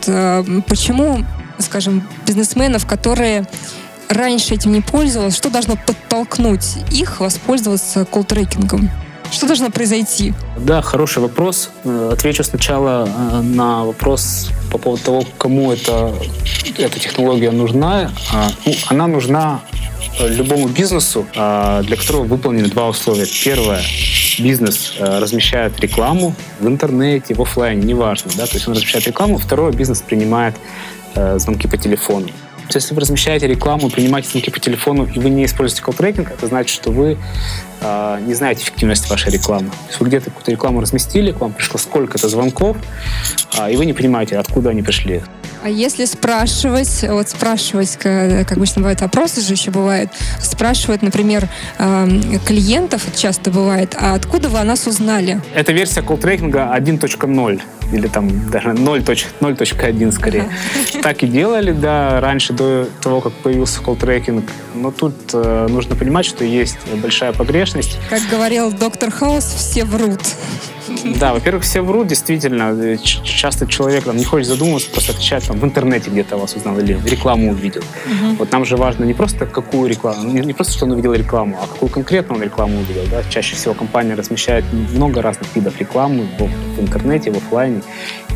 почему, 0.66 1.24
скажем, 1.58 2.06
бизнесменов, 2.26 2.86
которые 2.86 3.46
раньше 4.08 4.54
этим 4.54 4.72
не 4.72 4.80
пользовались, 4.80 5.36
что 5.36 5.50
должно 5.50 5.76
подтолкнуть 5.76 6.76
их 6.90 7.20
воспользоваться 7.20 8.04
колл-трекингом? 8.04 8.90
Что 9.34 9.46
должно 9.46 9.70
произойти? 9.70 10.32
Да, 10.56 10.80
хороший 10.80 11.20
вопрос. 11.20 11.70
Э, 11.84 12.10
отвечу 12.12 12.44
сначала 12.44 13.08
э, 13.08 13.40
на 13.40 13.84
вопрос 13.84 14.50
по 14.70 14.78
поводу 14.78 15.02
того, 15.02 15.24
кому 15.38 15.72
это, 15.72 16.14
эта 16.78 17.00
технология 17.00 17.50
нужна. 17.50 18.12
А, 18.32 18.50
ну, 18.64 18.74
она 18.86 19.08
нужна 19.08 19.60
э, 20.20 20.28
любому 20.28 20.68
бизнесу, 20.68 21.26
а, 21.34 21.82
для 21.82 21.96
которого 21.96 22.24
выполнены 22.24 22.68
два 22.68 22.88
условия. 22.88 23.26
Первое, 23.44 23.82
бизнес 24.38 24.94
размещает 25.00 25.80
рекламу 25.80 26.34
в 26.60 26.68
интернете, 26.68 27.34
в 27.34 27.42
офлайне, 27.42 27.82
неважно, 27.82 28.30
да, 28.36 28.46
то 28.46 28.54
есть 28.54 28.68
он 28.68 28.74
размещает 28.74 29.06
рекламу. 29.06 29.38
Второе, 29.38 29.72
бизнес 29.72 30.00
принимает 30.00 30.54
звонки 31.14 31.68
по 31.68 31.76
телефону. 31.76 32.28
Если 32.72 32.94
вы 32.94 33.00
размещаете 33.02 33.46
рекламу, 33.46 33.90
принимаете 33.90 34.30
звонки 34.30 34.50
по 34.50 34.58
телефону, 34.58 35.06
и 35.06 35.18
вы 35.18 35.28
не 35.30 35.44
используете 35.44 35.82
колл-трекинг, 35.82 36.32
это 36.32 36.46
значит, 36.46 36.74
что 36.74 36.90
вы 36.90 37.18
э, 37.80 38.18
не 38.26 38.34
знаете 38.34 38.62
эффективность 38.62 39.08
вашей 39.10 39.30
рекламы. 39.32 39.68
То 39.68 39.86
есть 39.88 40.00
вы 40.00 40.06
где-то 40.06 40.26
какую-то 40.26 40.50
рекламу 40.50 40.80
разместили, 40.80 41.32
к 41.32 41.40
вам 41.40 41.52
пришло 41.52 41.78
сколько-то 41.78 42.28
звонков, 42.28 42.76
э, 43.58 43.72
и 43.72 43.76
вы 43.76 43.84
не 43.86 43.92
понимаете, 43.92 44.38
откуда 44.38 44.70
они 44.70 44.82
пришли. 44.82 45.22
А 45.62 45.68
если 45.68 46.04
спрашивать, 46.04 47.04
вот 47.08 47.28
спрашивать, 47.30 47.96
как 47.96 48.52
обычно 48.52 48.82
бывают 48.82 49.00
опросы 49.00 49.40
же 49.40 49.54
еще 49.54 49.70
бывают, 49.70 50.10
спрашивать, 50.38 51.00
например, 51.00 51.48
клиентов, 52.44 53.02
часто 53.16 53.50
бывает, 53.50 53.96
а 53.98 54.12
откуда 54.12 54.50
вы 54.50 54.58
о 54.58 54.64
нас 54.64 54.86
узнали? 54.86 55.40
Это 55.54 55.72
версия 55.72 56.02
колл-трекинга 56.02 56.70
1.0 56.76 57.62
или 57.92 58.06
там 58.06 58.50
даже 58.50 58.70
0.1 58.70 60.12
скорее. 60.12 60.48
Так 61.02 61.22
и 61.22 61.26
делали, 61.26 61.72
да, 61.72 62.20
раньше, 62.20 62.52
до 62.52 62.86
того, 63.02 63.20
как 63.20 63.32
появился 63.32 63.80
колл-трекинг. 63.80 64.44
Но 64.74 64.90
тут 64.90 65.14
э, 65.32 65.66
нужно 65.68 65.94
понимать, 65.96 66.26
что 66.26 66.44
есть 66.44 66.78
большая 67.02 67.32
погрешность. 67.32 67.98
Как 68.10 68.22
говорил 68.30 68.72
доктор 68.72 69.10
Хаус, 69.10 69.44
все 69.44 69.84
врут. 69.84 70.20
Да, 71.18 71.32
во-первых, 71.32 71.64
все 71.64 71.80
врут, 71.80 72.08
действительно. 72.08 72.98
Часто 72.98 73.66
человек 73.66 74.04
там, 74.04 74.16
не 74.16 74.24
хочет 74.24 74.48
задумываться, 74.48 74.90
просто 74.90 75.12
отвечает 75.12 75.44
там, 75.44 75.58
в 75.58 75.64
интернете 75.64 76.10
где-то 76.10 76.36
вас 76.36 76.54
узнал 76.54 76.78
или 76.78 76.98
рекламу 77.04 77.52
увидел. 77.52 77.82
Угу. 77.82 78.34
Вот 78.38 78.52
нам 78.52 78.64
же 78.64 78.76
важно 78.76 79.04
не 79.04 79.14
просто 79.14 79.46
какую 79.46 79.88
рекламу, 79.88 80.30
не, 80.30 80.40
не 80.40 80.52
просто, 80.52 80.74
что 80.74 80.84
он 80.86 80.92
увидел 80.92 81.14
рекламу, 81.14 81.58
а 81.62 81.66
какую 81.66 81.90
конкретно 81.90 82.34
он 82.34 82.42
рекламу 82.42 82.78
увидел. 82.78 83.02
Да? 83.10 83.22
Чаще 83.30 83.56
всего 83.56 83.74
компания 83.74 84.14
размещает 84.14 84.64
много 84.72 85.22
разных 85.22 85.54
видов 85.54 85.78
рекламы 85.78 86.26
в, 86.38 86.44
в 86.76 86.80
интернете, 86.80 87.30
в 87.30 87.36
офлайне. 87.36 87.73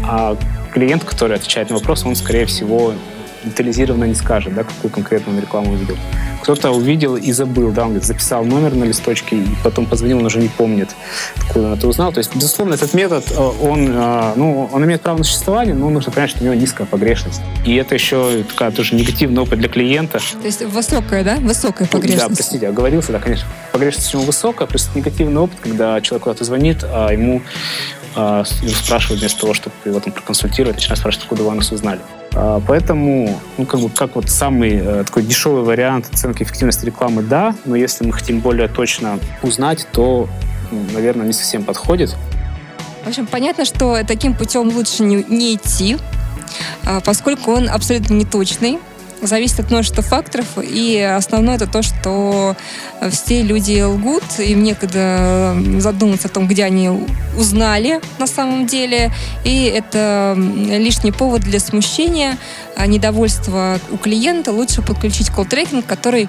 А 0.04 0.36
клиент, 0.72 1.04
который 1.04 1.36
отвечает 1.36 1.70
на 1.70 1.76
вопрос, 1.76 2.04
он, 2.04 2.16
скорее 2.16 2.46
всего, 2.46 2.94
детализированно 3.44 4.04
не 4.04 4.14
скажет, 4.14 4.54
да, 4.54 4.64
какую 4.64 4.90
конкретно 4.90 5.32
он 5.32 5.40
рекламу 5.40 5.72
увидел. 5.72 5.96
Кто-то 6.42 6.70
увидел 6.70 7.16
и 7.16 7.32
забыл, 7.32 7.70
да, 7.72 7.82
он 7.82 7.88
говорит, 7.88 8.04
записал 8.04 8.44
номер 8.44 8.74
на 8.74 8.84
листочке, 8.84 9.36
и 9.36 9.46
потом 9.62 9.86
позвонил, 9.86 10.18
он 10.18 10.26
уже 10.26 10.38
не 10.38 10.48
помнит, 10.48 10.88
откуда 11.36 11.68
он 11.68 11.72
это 11.74 11.88
узнал. 11.88 12.12
То 12.12 12.18
есть, 12.18 12.34
безусловно, 12.34 12.74
этот 12.74 12.94
метод, 12.94 13.24
э, 13.30 13.38
он, 13.38 13.88
э, 13.90 14.32
ну, 14.36 14.68
он 14.72 14.84
имеет 14.84 15.02
право 15.02 15.18
на 15.18 15.24
существование, 15.24 15.74
но 15.74 15.90
нужно 15.90 16.12
понять, 16.12 16.30
что 16.30 16.40
у 16.40 16.44
него 16.44 16.54
низкая 16.54 16.86
погрешность. 16.86 17.40
И 17.66 17.74
это 17.76 17.94
еще 17.94 18.44
такая 18.48 18.70
тоже 18.70 18.94
негативный 18.94 19.42
опыт 19.42 19.58
для 19.58 19.68
клиента. 19.68 20.20
То 20.40 20.46
есть 20.46 20.64
высокая, 20.64 21.24
да? 21.24 21.36
Высокая 21.36 21.86
погрешность. 21.86 22.28
Да, 22.28 22.34
простите, 22.34 22.68
оговорился, 22.68 23.12
да, 23.12 23.18
конечно. 23.18 23.46
Погрешность 23.72 24.14
у 24.14 24.18
него 24.18 24.26
высокая, 24.26 24.66
просто 24.66 24.96
негативный 24.96 25.40
опыт, 25.40 25.58
когда 25.60 26.00
человек 26.00 26.24
куда-то 26.24 26.44
звонит, 26.44 26.84
а 26.84 27.12
ему 27.12 27.42
э, 28.18 28.44
спрашивают 28.84 29.20
вместо 29.20 29.40
того, 29.40 29.54
чтобы 29.54 29.74
его 29.84 30.00
там 30.00 30.12
проконсультировать, 30.12 30.76
начинают 30.76 30.98
спрашивать, 30.98 31.24
откуда 31.24 31.44
вы 31.44 31.54
нас 31.54 31.72
узнали. 31.72 32.00
А, 32.34 32.60
поэтому, 32.66 33.40
ну, 33.56 33.66
как 33.66 33.80
бы, 33.80 33.88
как 33.88 34.16
вот 34.16 34.28
самый 34.28 34.72
э, 34.74 35.04
такой 35.04 35.22
дешевый 35.22 35.62
вариант 35.62 36.08
оценки 36.12 36.42
эффективности 36.42 36.84
рекламы, 36.84 37.22
да, 37.22 37.54
но 37.64 37.76
если 37.76 38.04
мы 38.04 38.12
хотим 38.12 38.40
более 38.40 38.68
точно 38.68 39.18
узнать, 39.42 39.86
то, 39.92 40.28
ну, 40.70 40.80
наверное, 40.92 41.26
не 41.26 41.32
совсем 41.32 41.64
подходит. 41.64 42.16
В 43.04 43.08
общем, 43.08 43.26
понятно, 43.26 43.64
что 43.64 44.04
таким 44.06 44.34
путем 44.34 44.68
лучше 44.68 45.02
не, 45.02 45.24
не 45.24 45.54
идти, 45.54 45.96
а, 46.84 47.00
поскольку 47.00 47.52
он 47.52 47.68
абсолютно 47.68 48.14
неточный 48.14 48.78
зависит 49.22 49.60
от 49.60 49.70
множества 49.70 50.02
факторов, 50.02 50.46
и 50.62 51.00
основное 51.00 51.56
это 51.56 51.66
то, 51.66 51.82
что 51.82 52.56
все 53.10 53.42
люди 53.42 53.80
лгут, 53.80 54.22
им 54.38 54.62
некогда 54.62 55.56
задуматься 55.78 56.28
о 56.28 56.30
том, 56.30 56.46
где 56.48 56.64
они 56.64 56.90
узнали 57.36 58.00
на 58.18 58.26
самом 58.26 58.66
деле, 58.66 59.10
и 59.44 59.64
это 59.64 60.34
лишний 60.36 61.12
повод 61.12 61.42
для 61.42 61.60
смущения, 61.60 62.38
а 62.76 62.86
недовольства 62.86 63.78
у 63.90 63.96
клиента. 63.96 64.52
Лучше 64.52 64.82
подключить 64.82 65.30
колл-трекинг, 65.30 65.84
который 65.86 66.28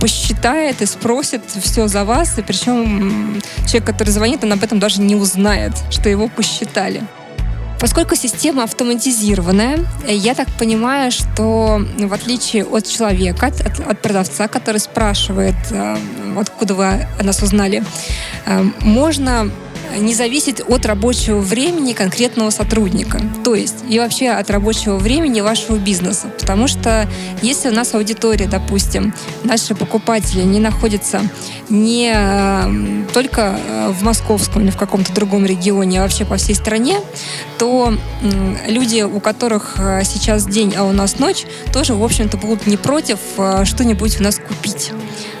посчитает 0.00 0.82
и 0.82 0.86
спросит 0.86 1.42
все 1.62 1.88
за 1.88 2.04
вас, 2.04 2.38
и 2.38 2.42
причем 2.42 3.40
человек, 3.66 3.84
который 3.84 4.10
звонит, 4.10 4.42
он 4.44 4.52
об 4.52 4.62
этом 4.62 4.78
даже 4.78 5.00
не 5.00 5.14
узнает, 5.14 5.72
что 5.90 6.08
его 6.08 6.28
посчитали. 6.28 7.02
Поскольку 7.84 8.16
система 8.16 8.62
автоматизированная, 8.62 9.78
я 10.08 10.34
так 10.34 10.48
понимаю, 10.58 11.12
что 11.12 11.82
в 11.98 12.14
отличие 12.14 12.64
от 12.64 12.86
человека, 12.86 13.48
от, 13.48 13.60
от 13.78 14.00
продавца, 14.00 14.48
который 14.48 14.78
спрашивает, 14.78 15.54
э, 15.70 15.98
откуда 16.34 16.74
вы 16.74 17.06
нас 17.22 17.42
узнали, 17.42 17.84
э, 18.46 18.64
можно 18.80 19.50
не 19.98 20.14
зависит 20.14 20.60
от 20.66 20.86
рабочего 20.86 21.38
времени 21.38 21.92
конкретного 21.92 22.50
сотрудника. 22.50 23.20
То 23.44 23.54
есть 23.54 23.76
и 23.88 23.98
вообще 23.98 24.30
от 24.30 24.50
рабочего 24.50 24.96
времени 24.96 25.40
вашего 25.40 25.76
бизнеса. 25.76 26.28
Потому 26.38 26.68
что 26.68 27.08
если 27.42 27.68
у 27.68 27.72
нас 27.72 27.94
аудитория, 27.94 28.46
допустим, 28.46 29.14
наши 29.44 29.74
покупатели 29.74 30.42
не 30.42 30.60
находятся 30.60 31.22
не 31.68 32.12
э, 32.14 33.04
только 33.12 33.58
э, 33.58 33.90
в 33.90 34.02
московском 34.02 34.62
или 34.62 34.70
в 34.70 34.76
каком-то 34.76 35.12
другом 35.12 35.46
регионе, 35.46 36.00
а 36.00 36.02
вообще 36.02 36.24
по 36.24 36.36
всей 36.36 36.54
стране, 36.54 36.98
то 37.58 37.94
люди, 38.68 39.02
у 39.02 39.20
которых 39.20 39.74
э, 39.78 40.02
сейчас 40.04 40.46
день, 40.46 40.74
а 40.76 40.84
у 40.84 40.92
нас 40.92 41.18
ночь, 41.18 41.44
тоже, 41.72 41.94
в 41.94 42.04
общем-то, 42.04 42.36
будут 42.36 42.66
не 42.66 42.76
против 42.76 43.18
что-нибудь 43.64 44.20
у 44.20 44.22
нас 44.22 44.38
купить. 44.38 44.92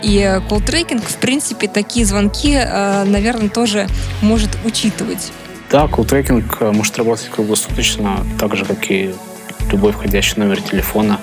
И 0.04 0.40
колл-трекинг, 0.50 1.02
в 1.02 1.16
принципе, 1.16 1.66
такие 1.66 2.04
звонки, 2.04 2.54
наверное, 2.54 3.48
тоже 3.48 3.86
может 4.20 4.50
учитывать. 4.64 5.32
Да, 5.70 5.86
колл-трекинг 5.86 6.72
может 6.72 6.98
работать 6.98 7.30
круглосуточно, 7.30 8.24
так 8.38 8.54
же, 8.54 8.66
как 8.66 8.90
и 8.90 9.14
любой 9.74 9.92
входящий 9.92 10.34
номер 10.38 10.60
телефона. 10.60 11.20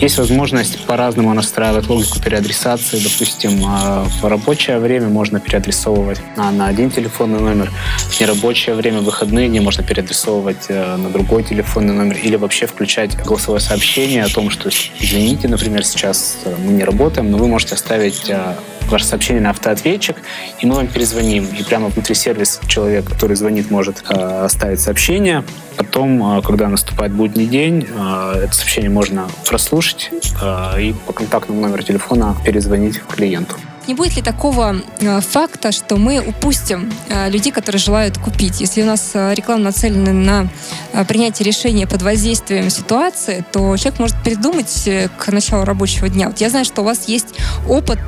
Есть 0.00 0.18
возможность 0.18 0.84
по-разному 0.86 1.34
настраивать 1.34 1.88
логику 1.88 2.18
переадресации. 2.20 2.98
Допустим, 2.98 3.62
а, 3.66 4.04
в 4.20 4.24
рабочее 4.24 4.78
время 4.78 5.08
можно 5.08 5.38
переадресовывать 5.38 6.20
на, 6.36 6.50
на 6.50 6.66
один 6.66 6.90
телефонный 6.90 7.40
номер, 7.40 7.70
в 8.08 8.20
нерабочее 8.20 8.74
время, 8.74 9.00
выходные 9.00 9.48
дни 9.48 9.60
можно 9.60 9.82
переадресовывать 9.82 10.66
э, 10.68 10.96
на 10.96 11.10
другой 11.10 11.42
телефонный 11.42 11.92
номер 11.92 12.16
или 12.22 12.36
вообще 12.36 12.66
включать 12.66 13.16
голосовое 13.24 13.60
сообщение 13.60 14.24
о 14.24 14.28
том, 14.28 14.50
что 14.50 14.70
извините, 14.98 15.48
например, 15.48 15.84
сейчас 15.84 16.38
э, 16.44 16.54
мы 16.58 16.72
не 16.72 16.84
работаем, 16.84 17.30
но 17.30 17.36
вы 17.38 17.46
можете 17.46 17.74
оставить 17.74 18.30
э, 18.30 18.54
ваше 18.90 19.04
сообщение 19.04 19.42
на 19.42 19.50
автоответчик, 19.50 20.16
и 20.60 20.66
мы 20.66 20.74
вам 20.76 20.88
перезвоним. 20.88 21.46
И 21.58 21.62
прямо 21.62 21.88
внутри 21.88 22.14
сервис 22.14 22.60
человек, 22.66 23.08
который 23.08 23.36
звонит, 23.36 23.70
может 23.70 24.02
э, 24.08 24.44
оставить 24.44 24.80
сообщение. 24.80 25.44
Потом, 25.80 26.22
э, 26.22 26.42
когда 26.42 26.68
наступает 26.68 27.10
будний 27.12 27.46
день, 27.46 27.86
э, 27.88 28.42
это 28.44 28.52
сообщение 28.52 28.90
можно 28.90 29.28
прослушать 29.48 30.10
э, 30.12 30.82
и 30.82 30.92
по 31.06 31.14
контактному 31.14 31.62
номеру 31.62 31.82
телефона 31.82 32.36
перезвонить 32.44 33.00
клиенту. 33.00 33.54
Не 33.90 33.94
будет 33.94 34.14
ли 34.14 34.22
такого 34.22 34.76
э, 35.00 35.20
факта, 35.20 35.72
что 35.72 35.96
мы 35.96 36.20
упустим 36.20 36.92
э, 37.08 37.28
людей, 37.28 37.50
которые 37.50 37.80
желают 37.80 38.18
купить? 38.18 38.60
Если 38.60 38.82
у 38.82 38.86
нас 38.86 39.10
э, 39.14 39.34
реклама 39.34 39.64
нацелена 39.64 40.12
на 40.12 41.04
принятие 41.06 41.44
решения 41.44 41.88
под 41.88 42.02
воздействием 42.02 42.70
ситуации, 42.70 43.44
то 43.50 43.76
человек 43.76 43.98
может 43.98 44.22
передумать 44.22 44.88
к 45.18 45.32
началу 45.32 45.64
рабочего 45.64 46.08
дня. 46.08 46.28
Вот 46.28 46.40
я 46.40 46.50
знаю, 46.50 46.64
что 46.64 46.82
у 46.82 46.84
вас 46.84 47.08
есть 47.08 47.34
опыт 47.68 47.98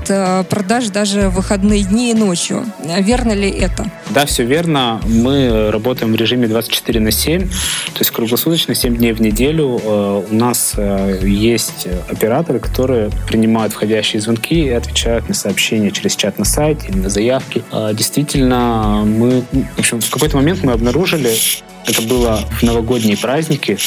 продаж 0.49 0.89
даже 0.89 1.29
в 1.29 1.35
выходные 1.35 1.83
дни 1.83 2.13
и 2.13 2.15
ночью. 2.15 2.65
Верно 3.01 3.33
ли 3.33 3.51
это? 3.51 3.91
Да, 4.11 4.27
все 4.27 4.45
верно. 4.45 5.01
Мы 5.05 5.71
работаем 5.71 6.13
в 6.13 6.17
режиме 6.17 6.47
24 6.47 7.01
на 7.01 7.11
7, 7.11 7.49
то 7.49 7.99
есть 7.99 8.11
круглосуточно, 8.11 8.75
7 8.75 8.97
дней 8.97 9.13
в 9.13 9.21
неделю. 9.21 9.81
У 10.31 10.35
нас 10.35 10.75
есть 11.23 11.87
операторы, 12.09 12.61
которые 12.61 13.11
принимают 13.27 13.73
входящие 13.73 14.21
звонки 14.21 14.67
и 14.67 14.71
отвечают 14.71 15.29
на 15.29 15.35
сообщения 15.35 15.72
через 15.91 16.17
чат 16.17 16.39
на 16.39 16.45
сайте 16.45 16.89
или 16.89 16.99
на 16.99 17.09
заявки. 17.09 17.63
Э, 17.73 17.93
действительно, 17.95 19.05
мы, 19.05 19.43
в 19.77 19.79
общем, 19.79 20.01
в 20.01 20.11
какой-то 20.11 20.37
момент 20.37 20.63
мы 20.63 20.73
обнаружили, 20.73 21.35
это 21.87 22.03
было 22.03 22.41
в 22.59 22.63
новогодние 22.63 23.17
праздники, 23.17 23.79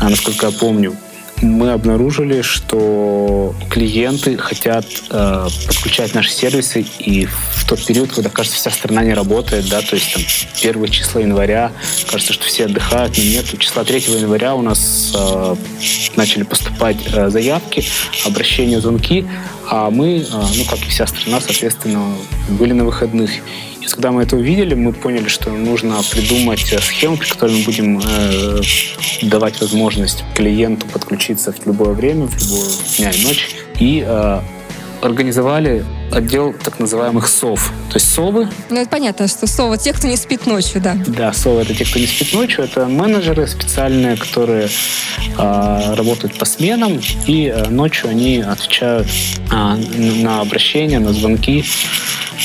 а, 0.00 0.08
насколько 0.08 0.46
я 0.46 0.52
помню, 0.52 0.96
мы 1.42 1.72
обнаружили, 1.72 2.40
что 2.42 3.54
клиенты 3.68 4.36
хотят 4.36 4.86
э, 5.10 5.48
подключать 5.66 6.14
наши 6.14 6.30
сервисы 6.30 6.86
и 7.00 7.26
в 7.26 7.66
тот 7.68 7.84
период, 7.84 8.12
когда, 8.12 8.30
кажется, 8.30 8.58
вся 8.58 8.70
страна 8.70 9.02
не 9.02 9.12
работает, 9.12 9.68
да, 9.68 9.80
то 9.80 9.96
есть 9.96 10.14
там 10.14 10.22
первые 10.62 10.90
числа 10.90 11.20
января, 11.20 11.72
кажется, 12.10 12.32
что 12.32 12.44
все 12.44 12.66
отдыхают, 12.66 13.18
но 13.18 13.24
нет. 13.24 13.46
Числа 13.58 13.84
3 13.84 13.98
января 13.98 14.54
у 14.54 14.62
нас 14.62 15.12
э, 15.14 15.56
начали 16.16 16.44
поступать 16.44 16.98
э, 17.12 17.28
заявки, 17.28 17.84
обращения, 18.24 18.80
звонки, 18.80 19.26
а 19.68 19.90
мы, 19.90 20.18
э, 20.18 20.24
ну, 20.30 20.64
как 20.64 20.78
и 20.80 20.88
вся 20.90 21.06
страна, 21.06 21.40
соответственно, 21.40 22.16
были 22.50 22.72
на 22.72 22.84
выходных. 22.84 23.30
Когда 23.90 24.10
мы 24.10 24.22
это 24.22 24.36
увидели, 24.36 24.74
мы 24.74 24.92
поняли, 24.92 25.28
что 25.28 25.50
нужно 25.50 26.00
придумать 26.10 26.60
схему, 26.60 27.16
при 27.16 27.28
которой 27.28 27.58
мы 27.58 27.64
будем 27.64 28.00
э, 28.00 28.60
давать 29.22 29.60
возможность 29.60 30.24
клиенту 30.34 30.86
подключиться 30.86 31.52
в 31.52 31.66
любое 31.66 31.92
время, 31.92 32.26
в 32.26 32.42
любое 32.42 32.70
дня 32.96 33.10
и 33.10 33.24
ночь. 33.24 33.50
И 33.78 34.04
э, 34.06 34.40
организовали 35.02 35.84
отдел 36.10 36.52
так 36.52 36.78
называемых 36.78 37.26
сов. 37.26 37.72
То 37.88 37.96
есть 37.96 38.12
совы... 38.12 38.48
Ну, 38.70 38.80
это 38.80 38.88
понятно, 38.88 39.26
что 39.26 39.46
совы 39.46 39.78
те, 39.78 39.92
кто 39.92 40.06
не 40.06 40.16
спит 40.16 40.46
ночью, 40.46 40.80
да. 40.80 40.96
Да, 41.06 41.32
совы— 41.32 41.60
это 41.62 41.74
те, 41.74 41.84
кто 41.84 41.98
не 41.98 42.06
спит 42.06 42.32
ночью. 42.32 42.64
Это 42.64 42.86
менеджеры 42.86 43.46
специальные, 43.46 44.16
которые 44.16 44.68
э, 44.68 45.94
работают 45.94 46.38
по 46.38 46.44
сменам, 46.44 47.00
и 47.26 47.46
э, 47.46 47.68
ночью 47.68 48.10
они 48.10 48.38
отвечают 48.40 49.08
э, 49.50 49.74
на 50.22 50.40
обращения, 50.40 50.98
на 50.98 51.12
звонки. 51.12 51.64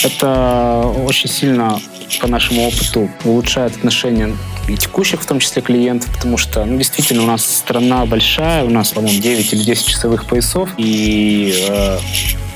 Это 0.04 0.82
очень 1.06 1.30
сильно 1.30 1.80
по 2.22 2.28
нашему 2.28 2.68
опыту 2.68 3.10
улучшает 3.26 3.76
отношения 3.76 4.36
и 4.68 4.76
текущих, 4.76 5.22
в 5.22 5.26
том 5.26 5.40
числе 5.40 5.62
клиентов, 5.62 6.14
потому 6.14 6.38
что, 6.38 6.66
ну, 6.66 6.78
действительно, 6.78 7.24
у 7.24 7.28
нас 7.28 7.46
страна 7.46 8.06
большая, 8.06 8.64
у 8.64 8.70
нас, 8.70 8.92
по-моему, 8.92 9.20
9 9.20 9.54
или 9.54 9.64
10 9.64 9.88
часовых 9.88 10.26
поясов, 10.26 10.70
и 10.78 11.54
э, 11.70 11.98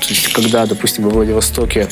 то 0.00 0.08
есть, 0.08 0.28
когда, 0.32 0.66
допустим, 0.66 1.04
во 1.04 1.10
Владивостоке 1.10 1.88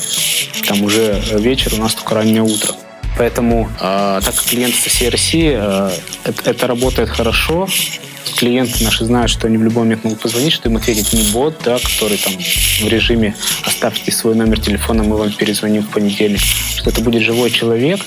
там 0.67 0.83
уже 0.83 1.21
вечер, 1.33 1.73
у 1.73 1.77
нас 1.77 1.93
только 1.95 2.15
раннее 2.15 2.43
утро. 2.43 2.75
Поэтому, 3.17 3.69
э, 3.79 4.19
так 4.23 4.35
как 4.35 4.45
клиенты 4.45 4.77
со 4.77 4.89
всей 4.89 5.09
России, 5.09 5.53
э, 5.55 5.91
это, 6.23 6.49
это 6.49 6.67
работает 6.67 7.09
хорошо, 7.09 7.67
клиенты 8.37 8.83
наши 8.83 9.05
знают, 9.05 9.31
что 9.31 9.47
они 9.47 9.57
в 9.57 9.63
любой 9.63 9.83
момент 9.83 10.03
могут 10.03 10.19
позвонить, 10.19 10.53
что 10.53 10.69
им 10.69 10.77
ответит 10.77 11.13
не 11.13 11.23
бот, 11.31 11.59
да, 11.63 11.77
который 11.77 12.17
там 12.17 12.33
в 12.33 12.87
режиме 12.87 13.35
«оставьте 13.65 14.11
свой 14.11 14.35
номер 14.35 14.59
телефона, 14.59 15.03
мы 15.03 15.17
вам 15.17 15.31
перезвоним 15.31 15.83
в 15.83 15.89
понедельник», 15.89 16.41
что 16.75 16.89
это 16.89 17.01
будет 17.01 17.21
живой 17.21 17.51
человек, 17.51 17.99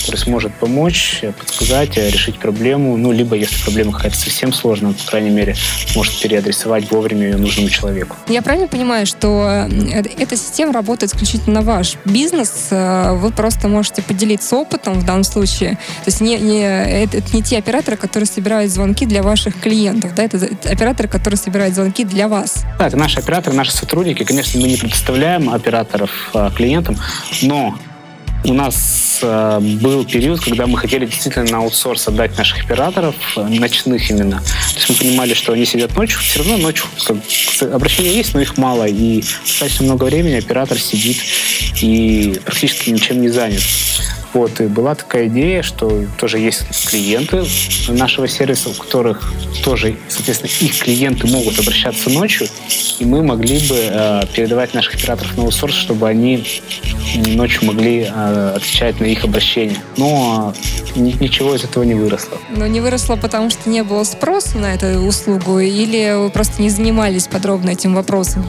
который 0.00 0.16
сможет 0.16 0.54
помочь, 0.54 1.22
подсказать, 1.38 1.96
решить 1.96 2.38
проблему, 2.38 2.96
ну, 2.96 3.12
либо, 3.12 3.36
если 3.36 3.62
проблема 3.62 3.92
какая-то 3.92 4.16
совсем 4.16 4.52
сложная, 4.52 4.92
по 4.92 5.04
крайней 5.10 5.30
мере, 5.30 5.54
может 5.94 6.20
переадресовать 6.20 6.90
вовремя 6.90 7.28
ее 7.28 7.36
нужному 7.36 7.68
человеку. 7.68 8.16
Я 8.28 8.42
правильно 8.42 8.68
понимаю, 8.68 9.06
что 9.06 9.66
э, 9.70 10.02
эта 10.18 10.36
система 10.36 10.72
работает 10.72 11.12
исключительно 11.14 11.60
на 11.60 11.62
ваш 11.62 11.96
бизнес, 12.04 12.68
э, 12.70 13.12
вы 13.14 13.30
просто 13.30 13.68
можете 13.68 14.02
поделиться 14.02 14.56
опытом 14.56 14.94
в 14.94 15.04
данном 15.04 15.24
случае, 15.24 15.72
то 16.04 16.06
есть 16.06 16.20
не, 16.20 16.36
не, 16.38 16.62
это, 16.62 17.18
это 17.18 17.36
не 17.36 17.42
те 17.42 17.58
операторы, 17.58 17.96
которые 17.96 18.26
собирают 18.26 18.70
звонки 18.70 19.06
для 19.06 19.22
ваших 19.22 19.53
клиентов, 19.60 20.14
да, 20.14 20.24
это, 20.24 20.48
операторы, 20.70 21.08
которые 21.08 21.38
собирают 21.38 21.74
звонки 21.74 22.04
для 22.04 22.28
вас. 22.28 22.64
Да, 22.78 22.86
это 22.86 22.96
наши 22.96 23.18
операторы, 23.18 23.56
наши 23.56 23.72
сотрудники, 23.72 24.24
конечно, 24.24 24.60
мы 24.60 24.68
не 24.68 24.76
предоставляем 24.76 25.50
операторов 25.50 26.10
а, 26.34 26.50
клиентам, 26.50 26.96
но 27.42 27.76
у 28.44 28.52
нас 28.52 29.20
э, 29.22 29.58
был 29.60 30.04
период, 30.04 30.40
когда 30.40 30.66
мы 30.66 30.76
хотели 30.76 31.06
действительно 31.06 31.50
на 31.50 31.58
аутсорс 31.58 32.08
отдать 32.08 32.36
наших 32.36 32.64
операторов, 32.64 33.14
э, 33.36 33.42
ночных 33.42 34.10
именно. 34.10 34.40
То 34.40 34.74
есть 34.76 34.90
мы 34.90 34.96
понимали, 34.96 35.34
что 35.34 35.54
они 35.54 35.64
сидят 35.64 35.96
ночью, 35.96 36.20
все 36.20 36.40
равно 36.40 36.58
ночью 36.58 36.86
обращения 37.72 38.12
есть, 38.12 38.34
но 38.34 38.40
их 38.40 38.58
мало, 38.58 38.84
и 38.86 39.22
достаточно 39.46 39.86
много 39.86 40.04
времени 40.04 40.34
оператор 40.34 40.78
сидит 40.78 41.16
и 41.80 42.38
практически 42.44 42.90
ничем 42.90 43.22
не 43.22 43.30
занят. 43.30 43.62
Вот, 44.34 44.60
и 44.60 44.66
была 44.66 44.96
такая 44.96 45.28
идея, 45.28 45.62
что 45.62 46.04
тоже 46.18 46.40
есть 46.40 46.64
клиенты 46.88 47.44
нашего 47.88 48.26
сервиса, 48.26 48.70
у 48.70 48.74
которых 48.74 49.32
тоже, 49.62 49.96
соответственно, 50.08 50.50
их 50.60 50.76
клиенты 50.78 51.28
могут 51.28 51.58
обращаться 51.60 52.10
ночью, 52.10 52.48
и 52.98 53.04
мы 53.04 53.22
могли 53.22 53.58
бы 53.68 53.76
э, 53.76 54.22
передавать 54.34 54.74
наших 54.74 54.96
операторов 54.96 55.36
на 55.36 55.44
аутсорс, 55.44 55.74
чтобы 55.74 56.08
они 56.08 56.44
ночью 57.14 57.64
могли 57.64 58.00
э, 58.00 58.52
отвечать 58.56 58.98
на 59.00 59.04
их 59.04 59.24
обращения. 59.24 59.78
Но 59.96 60.52
ни, 60.96 61.12
ничего 61.12 61.54
из 61.54 61.62
этого 61.62 61.84
не 61.84 61.94
выросло. 61.94 62.38
Но 62.50 62.66
не 62.66 62.80
выросло, 62.80 63.14
потому 63.14 63.50
что 63.50 63.70
не 63.70 63.84
было 63.84 64.02
спроса 64.02 64.58
на 64.58 64.74
эту 64.74 64.98
услугу, 65.06 65.60
или 65.60 66.16
вы 66.16 66.30
просто 66.30 66.60
не 66.60 66.70
занимались 66.70 67.28
подробно 67.28 67.70
этим 67.70 67.94
вопросом? 67.94 68.44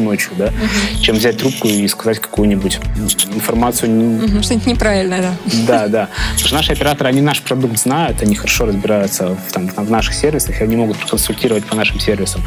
Ночью, 0.00 0.32
да, 0.36 0.46
угу. 0.46 1.02
чем 1.02 1.16
взять 1.16 1.38
трубку 1.38 1.68
и 1.68 1.86
сказать 1.88 2.20
какую-нибудь 2.20 2.78
информацию. 3.34 3.90
Угу, 3.90 4.42
что-нибудь 4.42 4.66
неправильное, 4.66 5.22
да. 5.22 5.34
Да, 5.66 5.88
да. 5.88 6.08
Потому 6.32 6.46
что 6.46 6.54
наши 6.54 6.72
операторы, 6.72 7.08
они 7.10 7.20
наш 7.20 7.42
продукт 7.42 7.78
знают, 7.78 8.22
они 8.22 8.34
хорошо 8.34 8.66
разбираются 8.66 9.36
в, 9.36 9.52
там, 9.52 9.68
в 9.68 9.90
наших 9.90 10.14
сервисах, 10.14 10.60
и 10.60 10.64
они 10.64 10.76
могут 10.76 10.96
консультировать 10.98 11.64
по 11.64 11.74
нашим 11.74 12.00
сервисам. 12.00 12.42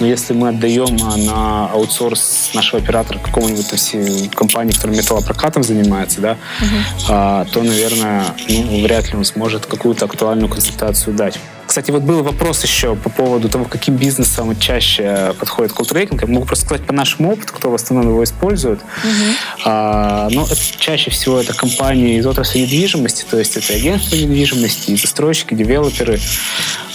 Но 0.00 0.06
если 0.06 0.32
мы 0.32 0.48
отдаем 0.48 0.96
на 1.26 1.66
аутсорс 1.68 2.50
нашего 2.54 2.82
оператора 2.82 3.18
какому-нибудь 3.18 4.34
компании, 4.34 4.72
которая 4.72 4.96
металлопрокатом 4.96 5.62
занимается, 5.62 6.20
да, 6.20 6.32
угу. 6.60 6.68
а, 7.08 7.44
то, 7.46 7.62
наверное, 7.62 8.24
ну, 8.48 8.82
вряд 8.82 9.10
ли 9.10 9.16
он 9.16 9.24
сможет 9.24 9.66
какую-то 9.66 10.04
актуальную 10.06 10.48
консультацию 10.48 11.14
дать. 11.14 11.38
Кстати, 11.68 11.90
вот 11.90 12.02
был 12.02 12.22
вопрос 12.22 12.62
еще 12.62 12.96
по 12.96 13.10
поводу 13.10 13.50
того, 13.50 13.66
каким 13.66 13.96
бизнесом 13.96 14.58
чаще 14.58 15.34
подходит 15.38 15.72
колл-трекинг. 15.72 16.22
Я 16.22 16.26
могу 16.26 16.46
просто 16.46 16.64
сказать 16.64 16.86
по 16.86 16.94
нашему 16.94 17.32
опыту, 17.32 17.52
кто 17.52 17.70
в 17.70 17.74
основном 17.74 18.08
его 18.08 18.24
использует. 18.24 18.80
Uh-huh. 18.80 19.34
А, 19.66 20.28
но 20.30 20.46
это, 20.46 20.56
чаще 20.78 21.10
всего 21.10 21.38
это 21.38 21.52
компании 21.52 22.16
из 22.16 22.26
отрасли 22.26 22.60
недвижимости, 22.60 23.26
то 23.30 23.38
есть 23.38 23.58
это 23.58 23.74
агентства 23.74 24.16
недвижимости, 24.16 24.96
застройщики, 24.96 25.52
девелоперы. 25.52 26.18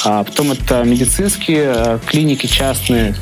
А 0.04 0.24
потом 0.24 0.54
это 0.54 0.84
медицинские 0.84 1.70
а, 1.70 2.00
клиники 2.00 2.48
частные, 2.48 3.16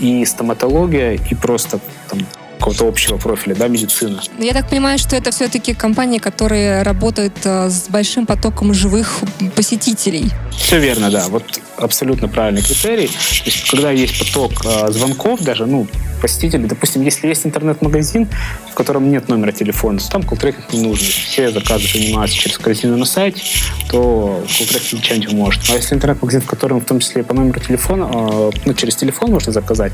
и 0.00 0.24
стоматология, 0.24 1.14
и 1.14 1.34
просто 1.34 1.80
там, 2.08 2.20
какого-то 2.62 2.86
общего 2.86 3.16
профиля, 3.16 3.56
да, 3.56 3.66
медицина. 3.66 4.22
Я 4.38 4.52
так 4.52 4.68
понимаю, 4.68 4.98
что 4.98 5.16
это 5.16 5.32
все-таки 5.32 5.74
компании, 5.74 6.18
которые 6.18 6.82
работают 6.82 7.34
э, 7.44 7.68
с 7.68 7.88
большим 7.88 8.24
потоком 8.24 8.72
живых 8.72 9.18
посетителей. 9.56 10.30
Все 10.52 10.78
верно, 10.78 11.10
да. 11.10 11.26
Вот 11.28 11.44
абсолютно 11.76 12.28
правильный 12.28 12.62
критерий. 12.62 13.08
То 13.08 13.44
есть, 13.46 13.68
когда 13.68 13.90
есть 13.90 14.16
поток 14.16 14.52
э, 14.64 14.92
звонков 14.92 15.40
даже, 15.40 15.66
ну, 15.66 15.88
посетителей, 16.22 16.66
допустим, 16.66 17.02
если 17.02 17.26
есть 17.26 17.44
интернет-магазин, 17.44 18.28
в 18.70 18.74
котором 18.74 19.10
нет 19.10 19.28
номера 19.28 19.50
телефона, 19.50 19.98
то 19.98 20.08
там 20.08 20.22
колл-трекинг 20.22 20.72
не 20.72 20.80
нужен. 20.80 21.06
Все 21.06 21.50
заказы 21.50 21.88
принимаются 21.92 22.36
через 22.36 22.58
корзину 22.58 22.96
на 22.96 23.04
сайте, 23.04 23.42
то 23.90 24.44
колл-трекинг 24.46 24.96
ничего 24.98 25.16
не 25.16 25.26
поможет. 25.26 25.62
А 25.68 25.74
если 25.74 25.96
интернет-магазин, 25.96 26.40
в 26.40 26.46
котором 26.46 26.80
в 26.80 26.84
том 26.84 27.00
числе 27.00 27.24
по 27.24 27.34
номеру 27.34 27.58
телефона, 27.60 28.08
э, 28.12 28.50
ну, 28.64 28.74
через 28.74 28.94
телефон 28.94 29.32
можно 29.32 29.52
заказать, 29.52 29.92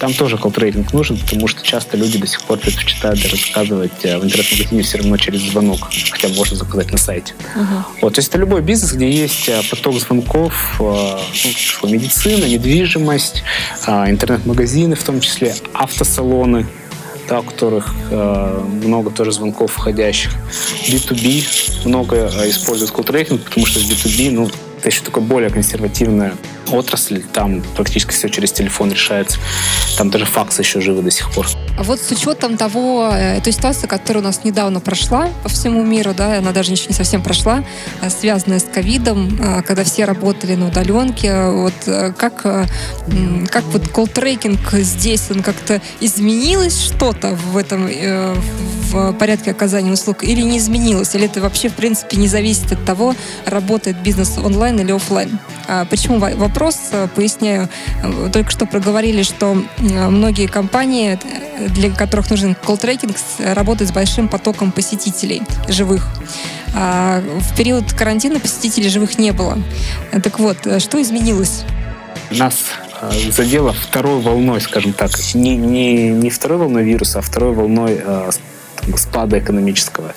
там 0.00 0.12
тоже 0.12 0.36
колл-трекинг 0.36 0.92
нужен, 0.92 1.16
потому 1.16 1.46
что 1.46 1.62
часто 1.62 1.96
люди 1.96 2.18
до 2.18 2.26
сих 2.26 2.42
пор 2.42 2.58
предпочитают 2.58 3.22
даже 3.22 3.36
заказывать 3.36 4.04
э, 4.04 4.18
в 4.18 4.24
интернет-магазине 4.24 4.82
все 4.82 4.98
равно 4.98 5.16
через 5.16 5.42
звонок, 5.42 5.88
хотя 6.10 6.28
можно 6.34 6.56
заказать 6.56 6.90
на 6.90 6.98
сайте. 6.98 7.34
Uh-huh. 7.54 7.82
Вот, 8.02 8.14
то 8.14 8.18
есть 8.18 8.30
это 8.30 8.38
любой 8.38 8.62
бизнес, 8.62 8.92
где 8.92 9.08
есть 9.08 9.48
э, 9.48 9.62
поток 9.70 9.94
звонков, 10.00 10.80
ну, 10.80 11.88
медицина, 11.88 12.44
недвижимость, 12.46 13.44
интернет-магазины 13.86 14.96
в 14.96 15.02
том 15.04 15.20
числе, 15.20 15.54
автосалоны, 15.72 16.66
да, 17.28 17.40
у 17.40 17.42
которых 17.42 17.94
э, 18.10 18.60
много 18.84 19.10
тоже 19.10 19.32
звонков 19.32 19.72
входящих. 19.72 20.32
B2B 20.88 21.86
много 21.88 22.16
э, 22.16 22.50
используют 22.50 22.92
колл-трекинг, 22.92 23.44
потому 23.44 23.66
что 23.66 23.80
в 23.80 23.82
B2B, 23.82 24.30
ну, 24.32 24.50
это 24.78 24.88
еще 24.88 25.02
такое 25.02 25.22
более 25.24 25.50
консервативная 25.50 26.34
отрасль, 26.70 27.22
там 27.32 27.62
практически 27.74 28.12
все 28.12 28.28
через 28.28 28.52
телефон 28.52 28.92
решается. 28.92 29.38
Там 29.96 30.10
даже 30.10 30.24
факсы 30.24 30.62
еще 30.62 30.80
живы 30.80 31.02
до 31.02 31.10
сих 31.10 31.30
пор. 31.32 31.46
А 31.78 31.82
вот 31.82 32.00
с 32.00 32.10
учетом 32.10 32.56
того, 32.56 33.10
э, 33.12 33.40
той 33.42 33.52
ситуации, 33.52 33.86
которая 33.86 34.22
у 34.22 34.26
нас 34.26 34.44
недавно 34.44 34.80
прошла 34.80 35.28
по 35.42 35.48
всему 35.48 35.82
миру, 35.84 36.12
да, 36.14 36.38
она 36.38 36.52
даже 36.52 36.72
еще 36.72 36.86
не 36.88 36.94
совсем 36.94 37.22
прошла, 37.22 37.64
э, 38.02 38.10
связанная 38.10 38.58
с 38.58 38.64
ковидом, 38.64 39.38
э, 39.40 39.62
когда 39.62 39.84
все 39.84 40.04
работали 40.04 40.54
на 40.54 40.68
удаленке, 40.68 41.48
вот 41.50 41.74
как, 42.16 42.42
как 42.42 43.64
вот 43.72 43.88
колл-трекинг 43.88 44.80
здесь, 44.80 45.30
он 45.30 45.42
как-то 45.42 45.80
изменилось 46.00 46.80
что-то 46.80 47.34
в 47.34 47.56
этом, 47.56 47.88
в 47.88 49.12
порядке 49.14 49.50
оказания 49.50 49.92
услуг 49.92 50.22
или 50.22 50.40
не 50.40 50.58
изменилось? 50.58 51.14
Или 51.14 51.26
это 51.26 51.40
вообще, 51.40 51.68
в 51.68 51.74
принципе, 51.74 52.16
не 52.16 52.28
зависит 52.28 52.72
от 52.72 52.84
того, 52.84 53.14
работает 53.44 54.02
бизнес 54.02 54.38
онлайн 54.38 54.67
или 54.76 54.92
офлайн? 54.92 55.38
А 55.66 55.84
почему 55.84 56.18
вопрос? 56.18 56.78
Поясняю. 57.14 57.68
Только 58.32 58.50
что 58.50 58.66
проговорили, 58.66 59.22
что 59.22 59.56
многие 59.78 60.46
компании 60.46 61.18
для 61.58 61.90
которых 61.90 62.30
нужен 62.30 62.54
колл-трекинг, 62.54 63.16
работать 63.38 63.88
с 63.88 63.92
большим 63.92 64.28
потоком 64.28 64.72
посетителей 64.72 65.42
живых. 65.68 66.06
А 66.74 67.20
в 67.20 67.56
период 67.56 67.92
карантина 67.92 68.40
посетителей 68.40 68.88
живых 68.88 69.18
не 69.18 69.32
было. 69.32 69.58
Так 70.22 70.38
вот, 70.38 70.58
что 70.80 71.00
изменилось? 71.02 71.62
Нас 72.30 72.54
задело 73.30 73.72
второй 73.72 74.20
волной, 74.20 74.60
скажем 74.60 74.92
так, 74.92 75.10
не, 75.34 75.56
не, 75.56 76.10
не 76.10 76.30
второй 76.30 76.58
волной 76.58 76.84
вируса, 76.84 77.20
а 77.20 77.22
второй 77.22 77.54
волной 77.54 78.00
э, 78.04 78.30
спада 78.96 79.38
экономического. 79.38 80.14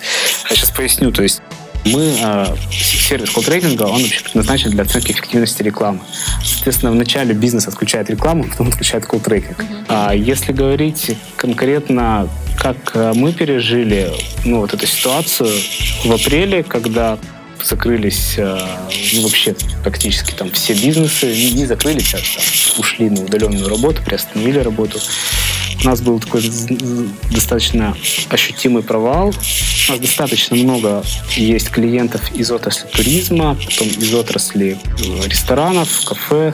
Я 0.49 0.55
сейчас 0.55 0.71
поясню. 0.71 1.11
То 1.11 1.23
есть 1.23 1.41
мы, 1.85 2.15
э, 2.19 2.55
сервис 2.71 3.29
колл-трекинга, 3.29 3.83
он 3.83 4.01
вообще 4.01 4.23
предназначен 4.23 4.71
для 4.71 4.83
оценки 4.83 5.11
эффективности 5.11 5.63
рекламы. 5.63 6.01
Соответственно, 6.43 6.91
вначале 6.91 7.33
бизнес 7.33 7.67
отключает 7.67 8.09
рекламу, 8.09 8.43
потом 8.43 8.67
отключает 8.69 9.05
колл-трекинг. 9.05 9.57
Uh-huh. 9.57 9.85
А 9.89 10.13
если 10.13 10.53
говорить 10.53 11.17
конкретно, 11.35 12.29
как 12.57 12.91
э, 12.93 13.13
мы 13.15 13.33
пережили 13.33 14.11
ну, 14.45 14.59
вот 14.59 14.73
эту 14.73 14.85
ситуацию 14.85 15.49
в 16.05 16.11
апреле, 16.11 16.63
когда 16.63 17.17
закрылись 17.63 18.35
э, 18.37 18.59
ну, 19.13 19.21
вообще 19.23 19.55
практически 19.83 20.31
там 20.31 20.51
все 20.51 20.73
бизнесы, 20.73 21.27
не, 21.27 21.51
не 21.51 21.65
закрылись, 21.65 22.13
а 22.13 22.17
там, 22.17 22.43
ушли 22.79 23.09
на 23.09 23.21
удаленную 23.21 23.67
работу, 23.69 24.01
приостановили 24.03 24.59
работу. 24.59 24.99
У 25.83 25.87
нас 25.87 26.01
был 26.01 26.19
такой 26.19 26.43
достаточно 27.31 27.95
ощутимый 28.29 28.83
провал. 28.83 29.29
У 29.29 29.91
нас 29.91 29.99
достаточно 29.99 30.55
много 30.55 31.03
есть 31.35 31.69
клиентов 31.69 32.31
из 32.33 32.51
отрасли 32.51 32.87
туризма, 32.87 33.55
потом 33.55 33.87
из 33.87 34.13
отрасли 34.13 34.77
э, 34.99 35.27
ресторанов, 35.27 36.05
кафе, 36.05 36.53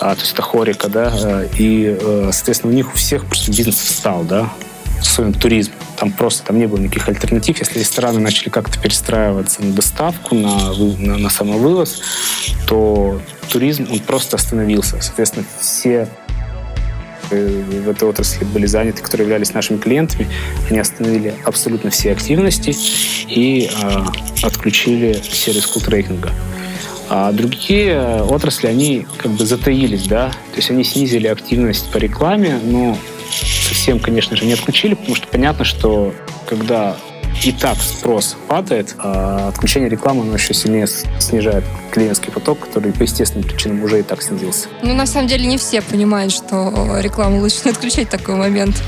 а, 0.00 0.14
то 0.14 0.20
есть 0.20 0.32
это 0.32 0.42
хорика, 0.42 0.88
да, 0.88 1.12
э, 1.14 1.48
и, 1.56 1.98
соответственно, 2.32 2.72
у 2.72 2.76
них 2.76 2.92
у 2.92 2.96
всех 2.96 3.24
просто 3.24 3.50
бизнес 3.50 3.76
встал, 3.76 4.24
да, 4.24 4.52
особенно 5.00 5.32
туризм. 5.32 5.72
Там 5.96 6.12
просто 6.12 6.44
там 6.44 6.58
не 6.58 6.66
было 6.66 6.78
никаких 6.78 7.08
альтернатив. 7.08 7.58
Если 7.58 7.78
рестораны 7.78 8.20
начали 8.20 8.48
как-то 8.48 8.78
перестраиваться 8.78 9.62
на 9.62 9.72
доставку, 9.72 10.34
на, 10.34 10.72
на, 10.72 11.18
на 11.18 11.30
самовывоз, 11.30 12.02
то 12.66 13.20
туризм, 13.50 13.88
он 13.90 13.98
просто 14.00 14.36
остановился. 14.36 15.00
Соответственно, 15.00 15.46
все 15.60 16.08
э, 16.28 16.29
в 17.30 17.88
этой 17.88 18.08
отрасли 18.08 18.44
были 18.44 18.66
заняты, 18.66 19.02
которые 19.02 19.26
являлись 19.26 19.54
нашими 19.54 19.78
клиентами, 19.78 20.28
они 20.68 20.78
остановили 20.78 21.34
абсолютно 21.44 21.90
все 21.90 22.12
активности 22.12 22.74
и 23.28 23.70
э, 23.70 24.46
отключили 24.46 25.20
сервис 25.22 25.66
култрейкинга. 25.66 26.32
А 27.08 27.32
другие 27.32 28.22
отрасли, 28.22 28.68
они 28.68 29.06
как 29.16 29.32
бы 29.32 29.44
затаились, 29.44 30.06
да, 30.06 30.30
то 30.52 30.56
есть 30.56 30.70
они 30.70 30.84
снизили 30.84 31.26
активность 31.26 31.90
по 31.90 31.98
рекламе, 31.98 32.60
но 32.62 32.96
совсем, 33.30 33.98
конечно 33.98 34.36
же, 34.36 34.44
не 34.44 34.52
отключили, 34.52 34.94
потому 34.94 35.16
что 35.16 35.26
понятно, 35.26 35.64
что 35.64 36.14
когда 36.46 36.96
и 37.42 37.52
так 37.52 37.78
спрос 37.78 38.36
падает, 38.48 38.94
а 38.98 39.48
отключение 39.48 39.88
рекламы 39.88 40.22
оно 40.22 40.34
еще 40.34 40.52
сильнее 40.52 40.86
снижает 40.86 41.64
клиентский 41.90 42.30
поток, 42.30 42.60
который 42.60 42.92
по 42.92 43.02
естественным 43.02 43.48
причинам 43.48 43.82
уже 43.82 44.00
и 44.00 44.02
так 44.02 44.22
снизился. 44.22 44.68
Ну, 44.82 44.94
на 44.94 45.06
самом 45.06 45.26
деле, 45.26 45.46
не 45.46 45.56
все 45.58 45.80
понимают, 45.80 46.32
что 46.32 46.98
рекламу 47.00 47.40
лучше 47.40 47.56
не 47.64 47.70
отключать 47.70 48.08
в 48.08 48.10
такой 48.10 48.36
момент. 48.36 48.82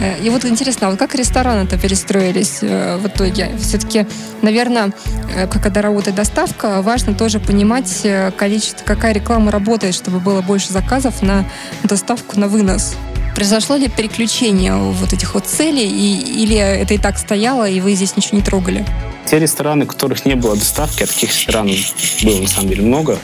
Э, 0.00 0.18
и 0.22 0.30
вот 0.30 0.44
интересно, 0.44 0.88
а 0.88 0.90
вот 0.90 0.98
как 0.98 1.14
рестораны-то 1.14 1.78
перестроились 1.78 2.58
э, 2.62 2.96
в 2.96 3.06
итоге? 3.06 3.50
Все-таки, 3.58 4.06
наверное, 4.42 4.92
э, 5.34 5.46
когда 5.46 5.82
работает 5.82 6.16
доставка, 6.16 6.80
важно 6.82 7.14
тоже 7.14 7.40
понимать 7.40 8.06
количество, 8.36 8.84
какая 8.84 9.12
реклама 9.12 9.50
работает, 9.50 9.94
чтобы 9.94 10.20
было 10.20 10.40
больше 10.40 10.72
заказов 10.72 11.22
на 11.22 11.44
доставку 11.84 12.38
на 12.38 12.48
вынос. 12.48 12.96
Произошло 13.38 13.76
ли 13.76 13.86
переключение 13.86 14.74
вот 14.74 15.12
этих 15.12 15.34
вот 15.34 15.46
целей, 15.46 15.86
и, 15.88 16.42
или 16.42 16.56
это 16.56 16.94
и 16.94 16.98
так 16.98 17.16
стояло, 17.16 17.70
и 17.70 17.78
вы 17.78 17.92
здесь 17.92 18.16
ничего 18.16 18.36
не 18.36 18.42
трогали? 18.42 18.84
Те 19.26 19.38
рестораны, 19.38 19.84
у 19.84 19.86
которых 19.86 20.26
не 20.26 20.34
было 20.34 20.56
доставки, 20.56 21.04
а 21.04 21.06
таких 21.06 21.30
ресторанов 21.30 21.76
было 22.24 22.40
на 22.40 22.48
самом 22.48 22.70
деле 22.70 22.82
много, 22.82 23.16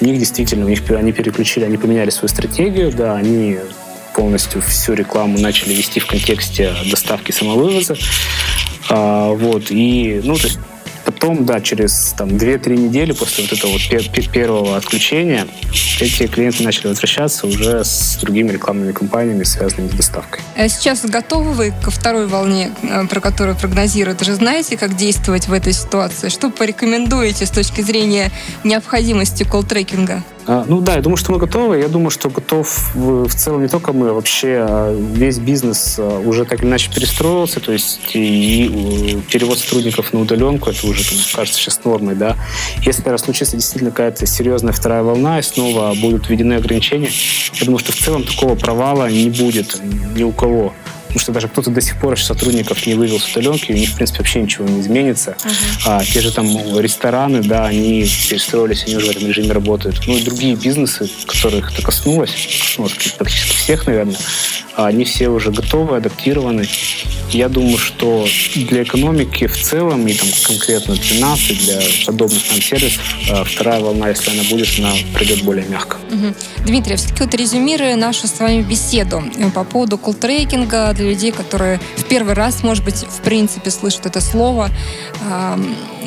у 0.00 0.04
них 0.04 0.20
действительно, 0.20 0.66
у 0.66 0.68
них 0.68 0.88
они 0.88 1.10
переключили, 1.10 1.64
они 1.64 1.78
поменяли 1.78 2.10
свою 2.10 2.28
стратегию, 2.28 2.92
да, 2.92 3.16
они 3.16 3.58
полностью 4.14 4.62
всю 4.62 4.92
рекламу 4.92 5.36
начали 5.40 5.74
вести 5.74 5.98
в 5.98 6.06
контексте 6.06 6.72
доставки 6.88 7.32
самовывоза. 7.32 7.96
А, 8.88 9.32
вот, 9.32 9.72
и, 9.72 10.20
ну, 10.22 10.36
то 10.36 10.44
есть 10.44 10.60
Потом, 11.26 11.44
да, 11.44 11.60
через 11.60 12.14
там, 12.16 12.28
2-3 12.28 12.76
недели 12.76 13.10
после 13.10 13.42
вот 13.42 13.52
этого 13.52 13.72
вот 13.72 14.30
первого 14.30 14.76
отключения 14.76 15.48
эти 16.00 16.28
клиенты 16.28 16.62
начали 16.62 16.86
возвращаться 16.86 17.48
уже 17.48 17.84
с 17.84 18.16
другими 18.20 18.52
рекламными 18.52 18.92
кампаниями, 18.92 19.42
связанными 19.42 19.88
с 19.88 19.94
доставкой. 19.94 20.40
А 20.56 20.68
сейчас 20.68 21.04
готовы 21.04 21.52
вы 21.52 21.74
ко 21.82 21.90
второй 21.90 22.28
волне, 22.28 22.70
э, 22.84 23.06
про 23.08 23.18
которую 23.20 23.56
прогнозируют? 23.56 24.22
Уже 24.22 24.34
знаете, 24.34 24.76
как 24.76 24.94
действовать 24.94 25.48
в 25.48 25.52
этой 25.52 25.72
ситуации? 25.72 26.28
Что 26.28 26.48
порекомендуете 26.48 27.44
с 27.44 27.50
точки 27.50 27.80
зрения 27.80 28.30
необходимости 28.62 29.42
колл-трекинга? 29.42 30.22
А, 30.48 30.64
ну 30.66 30.80
да, 30.80 30.94
я 30.94 31.02
думаю, 31.02 31.16
что 31.16 31.32
мы 31.32 31.38
готовы. 31.38 31.78
Я 31.78 31.88
думаю, 31.88 32.10
что 32.10 32.30
готов 32.30 32.94
в 32.94 33.34
целом 33.34 33.62
не 33.62 33.68
только 33.68 33.92
мы, 33.92 34.10
а 34.10 34.12
вообще 34.12 34.58
а, 34.60 34.94
весь 34.94 35.38
бизнес 35.38 35.98
уже 35.98 36.44
так 36.44 36.60
или 36.60 36.68
иначе 36.68 36.90
перестроился. 36.92 37.60
То 37.60 37.72
есть 37.72 38.00
и 38.14 39.20
перевод 39.30 39.58
сотрудников 39.58 40.12
на 40.12 40.20
удаленку, 40.20 40.70
это 40.70 40.86
уже, 40.86 41.02
кажется, 41.34 41.60
сейчас 41.60 41.84
нормой, 41.84 42.14
да. 42.14 42.36
Если 42.82 43.08
раз 43.08 43.22
случится 43.22 43.56
действительно 43.56 43.90
какая-то 43.90 44.26
серьезная 44.26 44.72
вторая 44.72 45.02
волна 45.02 45.38
и 45.40 45.42
снова 45.42 45.94
будут 45.94 46.28
введены 46.28 46.54
ограничения, 46.54 47.10
я 47.54 47.64
думаю, 47.64 47.78
что 47.78 47.92
в 47.92 47.96
целом 47.96 48.22
такого 48.22 48.54
провала 48.54 49.10
не 49.10 49.30
будет 49.30 49.80
ни 50.14 50.22
у 50.22 50.32
кого 50.32 50.72
потому 51.16 51.24
что 51.24 51.32
даже 51.32 51.48
кто-то 51.48 51.70
до 51.70 51.80
сих 51.80 51.98
пор 51.98 52.12
еще 52.12 52.24
сотрудников 52.24 52.86
не 52.86 52.94
вывел 52.94 53.18
с 53.18 53.30
удаленки, 53.30 53.72
у 53.72 53.74
них, 53.74 53.88
в 53.88 53.94
принципе, 53.94 54.18
вообще 54.18 54.42
ничего 54.42 54.68
не 54.68 54.82
изменится. 54.82 55.30
Uh-huh. 55.30 55.52
А, 55.86 56.04
те 56.04 56.20
же 56.20 56.30
там 56.30 56.46
рестораны, 56.78 57.42
да, 57.42 57.64
они 57.64 58.06
перестроились, 58.28 58.84
они 58.86 58.96
уже 58.96 59.06
в 59.06 59.10
этом 59.10 59.26
режиме 59.26 59.52
работают. 59.52 60.02
Ну 60.06 60.14
и 60.14 60.22
другие 60.22 60.56
бизнесы, 60.56 61.08
которых 61.26 61.72
это 61.72 61.80
коснулось, 61.80 62.32
коснулось 62.32 62.92
практически 63.16 63.56
всех, 63.56 63.86
наверное, 63.86 64.16
они 64.84 65.04
все 65.04 65.28
уже 65.28 65.50
готовы, 65.50 65.96
адаптированы. 65.96 66.66
Я 67.30 67.48
думаю, 67.48 67.78
что 67.78 68.26
для 68.54 68.82
экономики 68.82 69.46
в 69.46 69.56
целом 69.60 70.06
и 70.06 70.12
там 70.12 70.28
конкретно 70.44 70.94
для 70.94 71.20
нас 71.20 71.50
и 71.50 71.54
для 71.54 71.80
подобных 72.06 72.42
нам 72.50 72.60
сервисов 72.60 73.02
а, 73.30 73.44
вторая 73.44 73.80
волна, 73.80 74.08
если 74.10 74.30
она 74.30 74.42
будет, 74.50 74.68
она 74.78 74.92
придет 75.14 75.42
более 75.42 75.66
мягко. 75.66 75.96
Угу. 76.10 76.66
Дмитрий, 76.66 76.94
а 76.94 76.96
все-таки 76.96 77.24
вот 77.24 77.34
резюмируя 77.34 77.96
нашу 77.96 78.26
с 78.26 78.38
вами 78.38 78.62
беседу 78.62 79.24
э, 79.38 79.50
по 79.50 79.64
поводу 79.64 79.96
колл-трекинга 79.96 80.92
для 80.94 81.06
людей, 81.10 81.32
которые 81.32 81.80
в 81.96 82.04
первый 82.04 82.34
раз, 82.34 82.62
может 82.62 82.84
быть, 82.84 82.96
в 82.96 83.22
принципе 83.22 83.70
слышат 83.70 84.06
это 84.06 84.20
слово. 84.20 84.70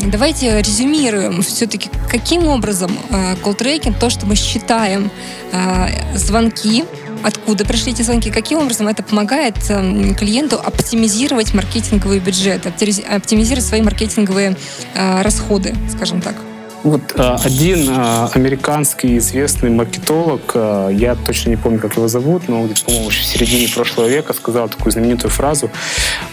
Давайте 0.01 0.61
резюмируем 0.61 1.41
все-таки, 1.41 1.89
каким 2.09 2.47
образом 2.47 2.91
э, 3.09 3.35
колл-трекинг, 3.43 3.99
то, 3.99 4.09
что 4.09 4.25
мы 4.25 4.35
считаем 4.35 5.11
э, 5.51 6.17
звонки, 6.17 6.85
откуда 7.23 7.65
пришли 7.65 7.91
эти 7.91 8.01
звонки, 8.01 8.31
каким 8.31 8.59
образом 8.59 8.87
это 8.87 9.03
помогает 9.03 9.55
эм, 9.69 10.15
клиенту 10.15 10.57
оптимизировать 10.57 11.53
маркетинговый 11.53 12.19
бюджет, 12.19 12.65
оптимизировать 12.65 13.65
свои 13.65 13.81
маркетинговые 13.81 14.55
расходы, 14.95 15.75
скажем 15.89 16.21
так. 16.21 16.35
Вот 16.83 17.01
э, 17.15 17.37
один 17.43 17.89
э, 17.89 18.27
американский 18.33 19.17
известный 19.17 19.69
маркетолог, 19.69 20.51
э, 20.53 20.89
я 20.93 21.15
точно 21.15 21.49
не 21.49 21.57
помню, 21.57 21.79
как 21.79 21.97
его 21.97 22.07
зовут, 22.07 22.47
но 22.47 22.67
по-моему, 22.85 23.09
в 23.09 23.13
середине 23.13 23.67
прошлого 23.67 24.07
века 24.07 24.33
сказал 24.33 24.69
такую 24.69 24.91
знаменитую 24.91 25.29
фразу. 25.29 25.69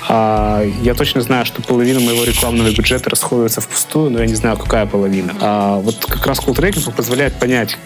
Я 0.09 0.95
точно 0.97 1.21
знаю, 1.21 1.47
что 1.47 1.63
половина 1.63 2.01
моего 2.01 2.23
рекламного 2.25 2.71
бюджета 2.71 3.11
расходуется 3.11 3.61
впустую, 3.61 4.11
но 4.11 4.21
я 4.21 4.27
не 4.27 4.35
знаю, 4.35 4.57
какая 4.57 4.87
половина. 4.87 5.35
А 5.41 5.79
вот 5.79 6.07
как 6.07 6.27
раз 6.27 6.39
колл-трекинг 6.39 6.95
позволяет 6.95 7.35
понять, 7.35 7.77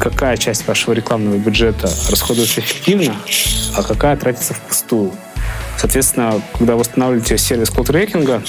какая 0.00 0.36
часть 0.36 0.66
вашего 0.66 0.94
рекламного 0.94 1.36
бюджета 1.36 1.90
расходуется 2.10 2.60
эффективно, 2.60 3.16
а 3.76 3.82
какая 3.82 4.16
тратится 4.16 4.54
впустую. 4.54 5.12
Соответственно, 5.78 6.40
когда 6.58 6.74
вы 6.74 6.82
устанавливаете 6.82 7.38
сервис 7.38 7.70
колл-трекинга, 7.70 8.42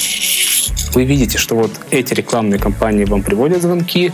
вы 0.94 1.06
видите, 1.06 1.38
что 1.38 1.56
вот 1.56 1.72
эти 1.90 2.14
рекламные 2.14 2.60
кампании 2.60 3.06
вам 3.06 3.24
приводят 3.24 3.62
звонки, 3.62 4.12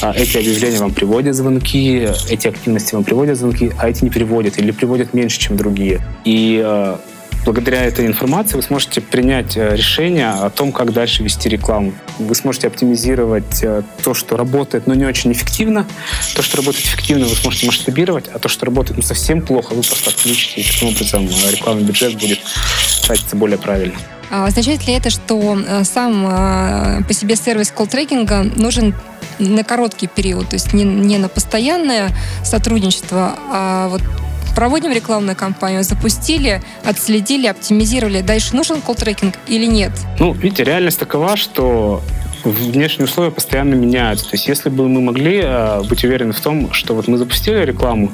а 0.00 0.12
эти 0.12 0.38
объявления 0.38 0.78
вам 0.78 0.92
приводят 0.92 1.34
звонки, 1.34 2.08
эти 2.28 2.46
активности 2.46 2.94
вам 2.94 3.04
приводят 3.04 3.38
звонки, 3.38 3.72
а 3.78 3.88
эти 3.88 4.04
не 4.04 4.10
приводят 4.10 4.58
или 4.58 4.70
приводят 4.70 5.14
меньше, 5.14 5.40
чем 5.40 5.56
другие. 5.56 6.00
И 6.24 6.62
э, 6.64 6.96
благодаря 7.44 7.82
этой 7.84 8.06
информации 8.06 8.56
вы 8.56 8.62
сможете 8.62 9.00
принять 9.00 9.56
э, 9.56 9.76
решение 9.76 10.30
о 10.30 10.50
том, 10.50 10.72
как 10.72 10.92
дальше 10.92 11.22
вести 11.22 11.48
рекламу. 11.48 11.92
Вы 12.18 12.34
сможете 12.34 12.68
оптимизировать 12.68 13.62
э, 13.62 13.82
то, 14.02 14.14
что 14.14 14.36
работает, 14.36 14.86
но 14.86 14.94
не 14.94 15.04
очень 15.04 15.32
эффективно. 15.32 15.86
То, 16.34 16.42
что 16.42 16.58
работает 16.58 16.84
эффективно, 16.86 17.26
вы 17.26 17.34
сможете 17.36 17.66
масштабировать, 17.66 18.28
а 18.28 18.38
то, 18.38 18.48
что 18.48 18.66
работает 18.66 18.96
ну, 18.96 19.02
совсем 19.02 19.42
плохо, 19.42 19.74
вы 19.74 19.82
просто 19.82 20.10
отключите, 20.10 20.60
и 20.60 20.64
таким 20.64 20.88
образом 20.88 21.28
рекламный 21.50 21.84
бюджет 21.84 22.14
будет 22.18 22.40
тратиться 23.02 23.36
более 23.36 23.58
правильно. 23.58 23.94
А 24.30 24.46
означает 24.46 24.86
ли 24.86 24.94
это, 24.94 25.10
что 25.10 25.58
сам 25.84 27.04
по 27.06 27.12
себе 27.12 27.36
сервис 27.36 27.72
колл-трекинга 27.76 28.42
нужен 28.58 28.94
на 29.38 29.64
короткий 29.64 30.06
период, 30.06 30.48
то 30.48 30.54
есть 30.54 30.72
не, 30.72 30.84
не 30.84 31.18
на 31.18 31.28
постоянное 31.28 32.10
сотрудничество, 32.42 33.34
а 33.52 33.88
вот 33.88 34.02
проводим 34.54 34.92
рекламную 34.92 35.36
кампанию, 35.36 35.82
запустили, 35.84 36.62
отследили, 36.84 37.46
оптимизировали. 37.46 38.20
Дальше 38.20 38.56
нужен 38.56 38.80
колл-трекинг 38.80 39.34
или 39.46 39.66
нет? 39.66 39.92
Ну, 40.18 40.32
видите, 40.32 40.64
реальность 40.64 40.98
такова, 40.98 41.36
что 41.36 42.02
внешние 42.44 43.06
условия 43.06 43.30
постоянно 43.30 43.74
меняются. 43.74 44.26
То 44.26 44.34
есть 44.34 44.46
если 44.48 44.68
бы 44.68 44.88
мы 44.88 45.00
могли 45.00 45.40
э, 45.42 45.82
быть 45.88 46.04
уверены 46.04 46.32
в 46.32 46.40
том, 46.40 46.72
что 46.72 46.94
вот 46.94 47.08
мы 47.08 47.18
запустили 47.18 47.64
рекламу, 47.64 48.12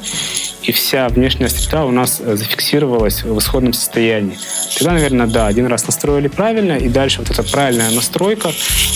и 0.63 0.73
вся 0.73 1.09
внешняя 1.09 1.49
среда 1.49 1.85
у 1.85 1.91
нас 1.91 2.21
э, 2.21 2.37
зафиксировалась 2.37 3.23
в 3.23 3.39
исходном 3.39 3.73
состоянии, 3.73 4.39
тогда, 4.79 4.93
наверное, 4.93 5.27
да, 5.27 5.47
один 5.47 5.67
раз 5.67 5.87
настроили 5.87 6.29
правильно, 6.29 6.73
и 6.73 6.89
дальше 6.89 7.21
вот 7.21 7.31
эта 7.31 7.43
правильная 7.43 7.91
настройка, 7.91 8.51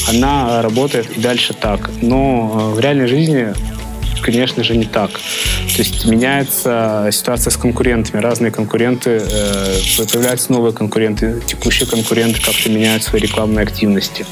она 0.08 0.62
работает 0.62 1.10
и 1.16 1.20
дальше 1.20 1.54
так. 1.54 1.90
Но 2.00 2.70
э, 2.72 2.74
в 2.76 2.80
реальной 2.80 3.06
жизни 3.06 3.52
конечно 4.24 4.64
же, 4.64 4.76
не 4.76 4.86
так. 4.86 5.10
То 5.12 5.78
есть 5.78 6.06
меняется 6.06 7.08
ситуация 7.12 7.50
с 7.50 7.56
конкурентами. 7.56 8.20
Разные 8.20 8.50
конкуренты, 8.50 9.22
э, 9.30 9.76
появляются 10.10 10.50
новые 10.52 10.72
конкуренты, 10.72 11.42
текущие 11.46 11.88
конкуренты 11.88 12.40
как-то 12.40 12.70
меняют 12.70 13.02
свои 13.02 13.20
рекламные 13.20 13.64
активности. 13.64 14.24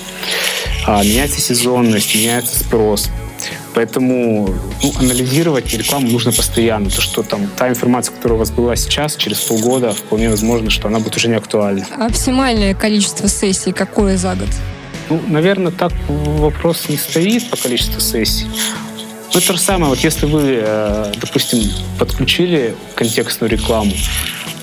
А, 0.87 1.03
меняется 1.05 1.41
сезонность, 1.41 2.15
меняется 2.15 2.59
спрос. 2.59 3.11
Поэтому 3.75 4.55
ну, 4.83 4.93
анализировать 4.99 5.73
рекламу 5.75 6.09
нужно 6.09 6.33
постоянно. 6.33 6.91
То, 6.91 7.01
что 7.01 7.23
там 7.23 7.49
та 7.57 7.69
информация, 7.69 8.15
которая 8.15 8.37
у 8.37 8.39
вас 8.39 8.51
была 8.51 8.77
сейчас, 8.77 9.17
через 9.17 9.41
полгода, 9.41 9.93
вполне 9.93 10.31
возможно, 10.31 10.71
что 10.71 10.89
она 10.89 10.99
будет 10.99 11.17
уже 11.17 11.29
не 11.29 11.35
актуальна. 11.35 11.87
Оптимальное 11.99 12.75
количество 12.75 13.29
сессий 13.29 13.73
какое 13.73 14.17
за 14.17 14.35
год? 14.35 14.49
Ну, 15.11 15.21
наверное, 15.29 15.73
так 15.73 15.93
вопрос 16.09 16.89
не 16.89 16.97
стоит 16.97 17.51
по 17.51 17.57
количеству 17.57 18.01
сессий. 18.01 18.47
Ну, 19.35 19.41
то 19.41 19.53
же 19.55 19.59
самое, 19.59 19.89
вот 19.89 19.99
если 20.01 20.27
вы, 20.27 20.61
э, 20.63 21.13
допустим, 21.19 21.61
подключили 21.99 22.75
контекстную 22.95 23.51
рекламу, 23.51 23.93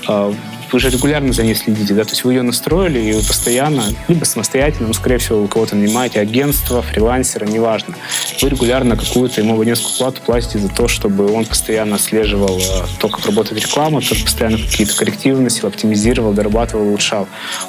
э, 0.08 0.32
вы 0.72 0.78
же 0.78 0.90
регулярно 0.90 1.32
за 1.32 1.42
ней 1.42 1.56
следите, 1.56 1.94
да, 1.94 2.04
то 2.04 2.10
есть 2.10 2.22
вы 2.22 2.34
ее 2.34 2.42
настроили, 2.42 3.00
и 3.00 3.12
вы 3.12 3.22
постоянно, 3.22 3.82
либо 4.06 4.24
самостоятельно, 4.24 4.86
ну, 4.86 4.94
скорее 4.94 5.18
всего, 5.18 5.42
вы 5.42 5.48
кого-то 5.48 5.74
нанимаете, 5.74 6.20
агентство, 6.20 6.82
фрилансера, 6.82 7.44
неважно. 7.46 7.96
Вы 8.40 8.50
регулярно 8.50 8.96
какую-то 8.96 9.40
ему 9.40 9.54
абонентскую 9.54 9.96
плату 9.98 10.20
платите 10.24 10.58
за 10.60 10.68
то, 10.68 10.86
чтобы 10.86 11.32
он 11.32 11.44
постоянно 11.44 11.96
отслеживал 11.96 12.58
э, 12.60 12.86
то, 13.00 13.08
как 13.08 13.26
работает 13.26 13.60
реклама, 13.60 14.00
то 14.00 14.14
постоянно 14.14 14.58
какие-то 14.58 14.94
коррективы 14.94 15.38
вносил, 15.38 15.66
оптимизировал, 15.66 16.32
дорабатывал, 16.32 16.86
улучшал. 16.86 17.26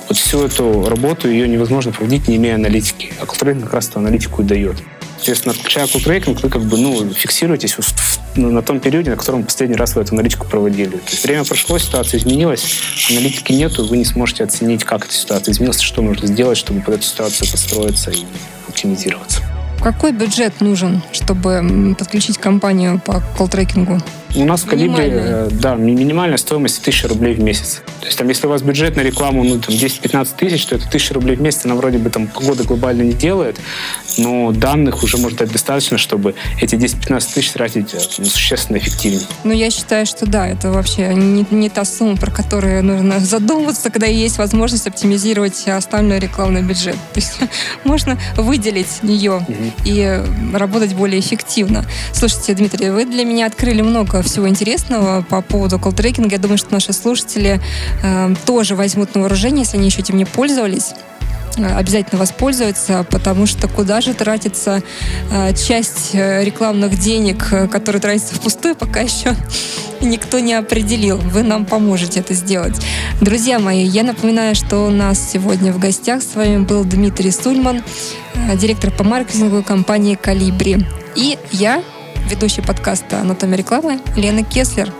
Вот 0.07 0.17
всю 0.17 0.43
эту 0.43 0.87
работу, 0.87 1.29
ее 1.29 1.47
невозможно 1.47 1.91
проводить, 1.91 2.27
не 2.27 2.35
имея 2.35 2.55
аналитики. 2.55 3.11
А 3.19 3.25
Колтрейн 3.25 3.61
как 3.61 3.73
раз 3.73 3.89
эту 3.89 3.97
аналитику 3.97 4.43
и 4.43 4.45
дает. 4.45 4.75
Соответственно, 5.21 5.53
отключая 5.53 5.85
колл-трекинг, 5.85 6.41
вы 6.41 6.49
как 6.49 6.63
бы, 6.63 6.79
ну, 6.79 7.13
фиксируетесь 7.13 7.77
ну, 8.35 8.49
на 8.49 8.63
том 8.63 8.79
периоде, 8.79 9.11
на 9.11 9.17
котором 9.17 9.43
последний 9.43 9.75
раз 9.75 9.93
вы 9.95 10.01
эту 10.01 10.15
аналитику 10.15 10.47
проводили. 10.47 10.97
То 10.97 11.11
есть 11.11 11.23
время 11.23 11.45
прошло, 11.45 11.77
ситуация 11.77 12.19
изменилась, 12.19 12.81
аналитики 13.11 13.51
нету, 13.51 13.85
вы 13.85 13.97
не 13.97 14.05
сможете 14.05 14.45
оценить, 14.45 14.83
как 14.83 15.05
эта 15.05 15.13
ситуация 15.13 15.51
изменилась, 15.51 15.79
что 15.79 16.01
нужно 16.01 16.27
сделать, 16.27 16.57
чтобы 16.57 16.81
под 16.81 16.95
эту 16.95 17.03
ситуацию 17.03 17.51
подстроиться 17.51 18.09
и 18.09 18.23
оптимизироваться. 18.67 19.43
Какой 19.79 20.11
бюджет 20.11 20.59
нужен, 20.59 21.03
чтобы 21.11 21.95
подключить 21.99 22.39
компанию 22.39 22.99
по 23.05 23.21
колл-трекингу? 23.37 24.01
У 24.35 24.45
нас 24.45 24.63
в 24.63 24.67
Калибре, 24.67 25.09
э, 25.11 25.49
да, 25.51 25.75
минимальная 25.75 26.37
стоимость 26.37 26.79
1000 26.81 27.07
рублей 27.09 27.35
в 27.35 27.39
месяц. 27.41 27.81
То 27.99 28.05
есть 28.05 28.17
там, 28.17 28.27
если 28.29 28.47
у 28.47 28.49
вас 28.49 28.61
бюджет 28.61 28.95
на 28.95 29.01
рекламу, 29.01 29.43
ну, 29.43 29.59
там, 29.59 29.75
10-15 29.75 30.29
тысяч, 30.37 30.65
то 30.65 30.75
это 30.75 30.87
1000 30.87 31.13
рублей 31.13 31.35
в 31.35 31.41
месяц, 31.41 31.65
она 31.65 31.75
вроде 31.75 31.97
бы 31.97 32.09
там 32.09 32.27
погода 32.27 32.63
глобально 32.63 33.01
не 33.01 33.13
делает, 33.13 33.59
но 34.17 34.51
данных 34.51 35.03
уже 35.03 35.17
может 35.17 35.39
быть 35.39 35.51
достаточно, 35.51 35.97
чтобы 35.97 36.35
эти 36.61 36.75
10-15 36.75 37.33
тысяч 37.33 37.51
тратить 37.51 37.93
э, 37.93 37.99
ну, 38.19 38.25
существенно 38.25 38.77
эффективнее. 38.77 39.21
Ну, 39.43 39.51
я 39.51 39.69
считаю, 39.69 40.05
что 40.05 40.25
да, 40.25 40.47
это 40.47 40.71
вообще 40.71 41.13
не, 41.13 41.45
не 41.51 41.69
та 41.69 41.83
сумма, 41.83 42.15
про 42.15 42.31
которую 42.31 42.83
нужно 42.83 43.19
задумываться, 43.25 43.89
когда 43.89 44.07
есть 44.07 44.37
возможность 44.37 44.87
оптимизировать 44.87 45.67
остальной 45.67 46.19
рекламный 46.19 46.61
бюджет. 46.61 46.95
То 47.13 47.19
есть 47.19 47.37
можно 47.83 48.17
выделить 48.37 48.99
ее 49.03 49.33
угу. 49.33 49.55
и 49.85 50.21
работать 50.53 50.93
более 50.93 51.19
эффективно. 51.19 51.85
Слушайте, 52.13 52.53
Дмитрий, 52.53 52.89
вы 52.89 53.05
для 53.05 53.25
меня 53.25 53.47
открыли 53.47 53.81
много 53.81 54.20
всего 54.23 54.47
интересного 54.47 55.21
по 55.21 55.41
поводу 55.41 55.77
колл-трекинга. 55.77 56.33
Я 56.33 56.37
думаю, 56.37 56.57
что 56.57 56.73
наши 56.73 56.93
слушатели 56.93 57.61
э, 58.03 58.35
тоже 58.45 58.75
возьмут 58.75 59.15
на 59.15 59.21
вооружение, 59.21 59.63
если 59.63 59.77
они 59.77 59.87
еще 59.87 60.01
этим 60.01 60.17
не 60.17 60.25
пользовались 60.25 60.93
э, 61.57 61.65
обязательно 61.65 62.19
воспользуются, 62.19 63.05
потому 63.09 63.45
что 63.45 63.67
куда 63.67 64.01
же 64.01 64.13
тратится 64.13 64.81
э, 65.31 65.53
часть 65.53 66.11
э, 66.13 66.43
рекламных 66.43 66.99
денег, 66.99 67.69
которые 67.71 68.01
тратятся 68.01 68.35
впустую, 68.35 68.75
пока 68.75 69.01
еще 69.01 69.35
никто 70.01 70.39
не 70.39 70.53
определил. 70.53 71.17
Вы 71.17 71.43
нам 71.43 71.65
поможете 71.65 72.19
это 72.19 72.33
сделать. 72.33 72.75
Друзья 73.21 73.59
мои, 73.59 73.83
я 73.83 74.03
напоминаю, 74.03 74.55
что 74.55 74.85
у 74.85 74.89
нас 74.89 75.31
сегодня 75.31 75.71
в 75.71 75.79
гостях 75.79 76.23
с 76.23 76.35
вами 76.35 76.63
был 76.63 76.83
Дмитрий 76.83 77.31
Сульман, 77.31 77.83
э, 78.33 78.57
директор 78.57 78.91
по 78.91 79.03
маркетингу 79.03 79.63
компании 79.63 80.15
«Калибри». 80.15 80.85
И 81.15 81.37
я, 81.51 81.83
ведущий 82.29 82.61
подкаста 82.61 83.21
«Анатомия 83.21 83.57
рекламы» 83.57 83.99
Лена 84.15 84.43
Кеслер. 84.43 84.91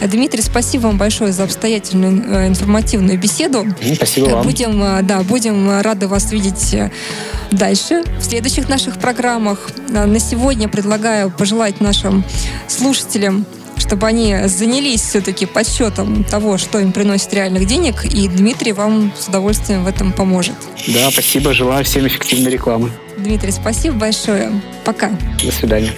Дмитрий, 0.00 0.42
спасибо 0.42 0.82
вам 0.82 0.98
большое 0.98 1.32
за 1.32 1.44
обстоятельную 1.44 2.24
э, 2.26 2.48
информативную 2.48 3.18
беседу. 3.18 3.66
Спасибо 3.94 4.26
вам. 4.26 4.44
Будем, 4.44 4.82
э, 4.82 5.02
да, 5.02 5.22
будем 5.22 5.80
рады 5.80 6.08
вас 6.08 6.30
видеть 6.32 6.74
э, 6.74 6.90
дальше 7.50 8.02
в 8.18 8.22
следующих 8.22 8.68
наших 8.68 8.98
программах. 8.98 9.70
На 9.88 10.18
сегодня 10.18 10.68
предлагаю 10.68 11.30
пожелать 11.30 11.80
нашим 11.80 12.24
слушателям 12.68 13.46
чтобы 13.78 14.06
они 14.06 14.36
занялись 14.46 15.00
все-таки 15.00 15.46
подсчетом 15.46 16.24
того, 16.24 16.58
что 16.58 16.78
им 16.78 16.92
приносит 16.92 17.32
реальных 17.32 17.66
денег, 17.66 18.04
и 18.04 18.28
Дмитрий 18.28 18.72
вам 18.72 19.12
с 19.18 19.28
удовольствием 19.28 19.84
в 19.84 19.88
этом 19.88 20.12
поможет. 20.12 20.56
Да, 20.88 21.10
спасибо, 21.10 21.54
желаю 21.54 21.84
всем 21.84 22.06
эффективной 22.06 22.50
рекламы. 22.50 22.90
Дмитрий, 23.16 23.52
спасибо 23.52 23.96
большое. 23.96 24.60
Пока. 24.84 25.10
До 25.42 25.52
свидания. 25.52 25.92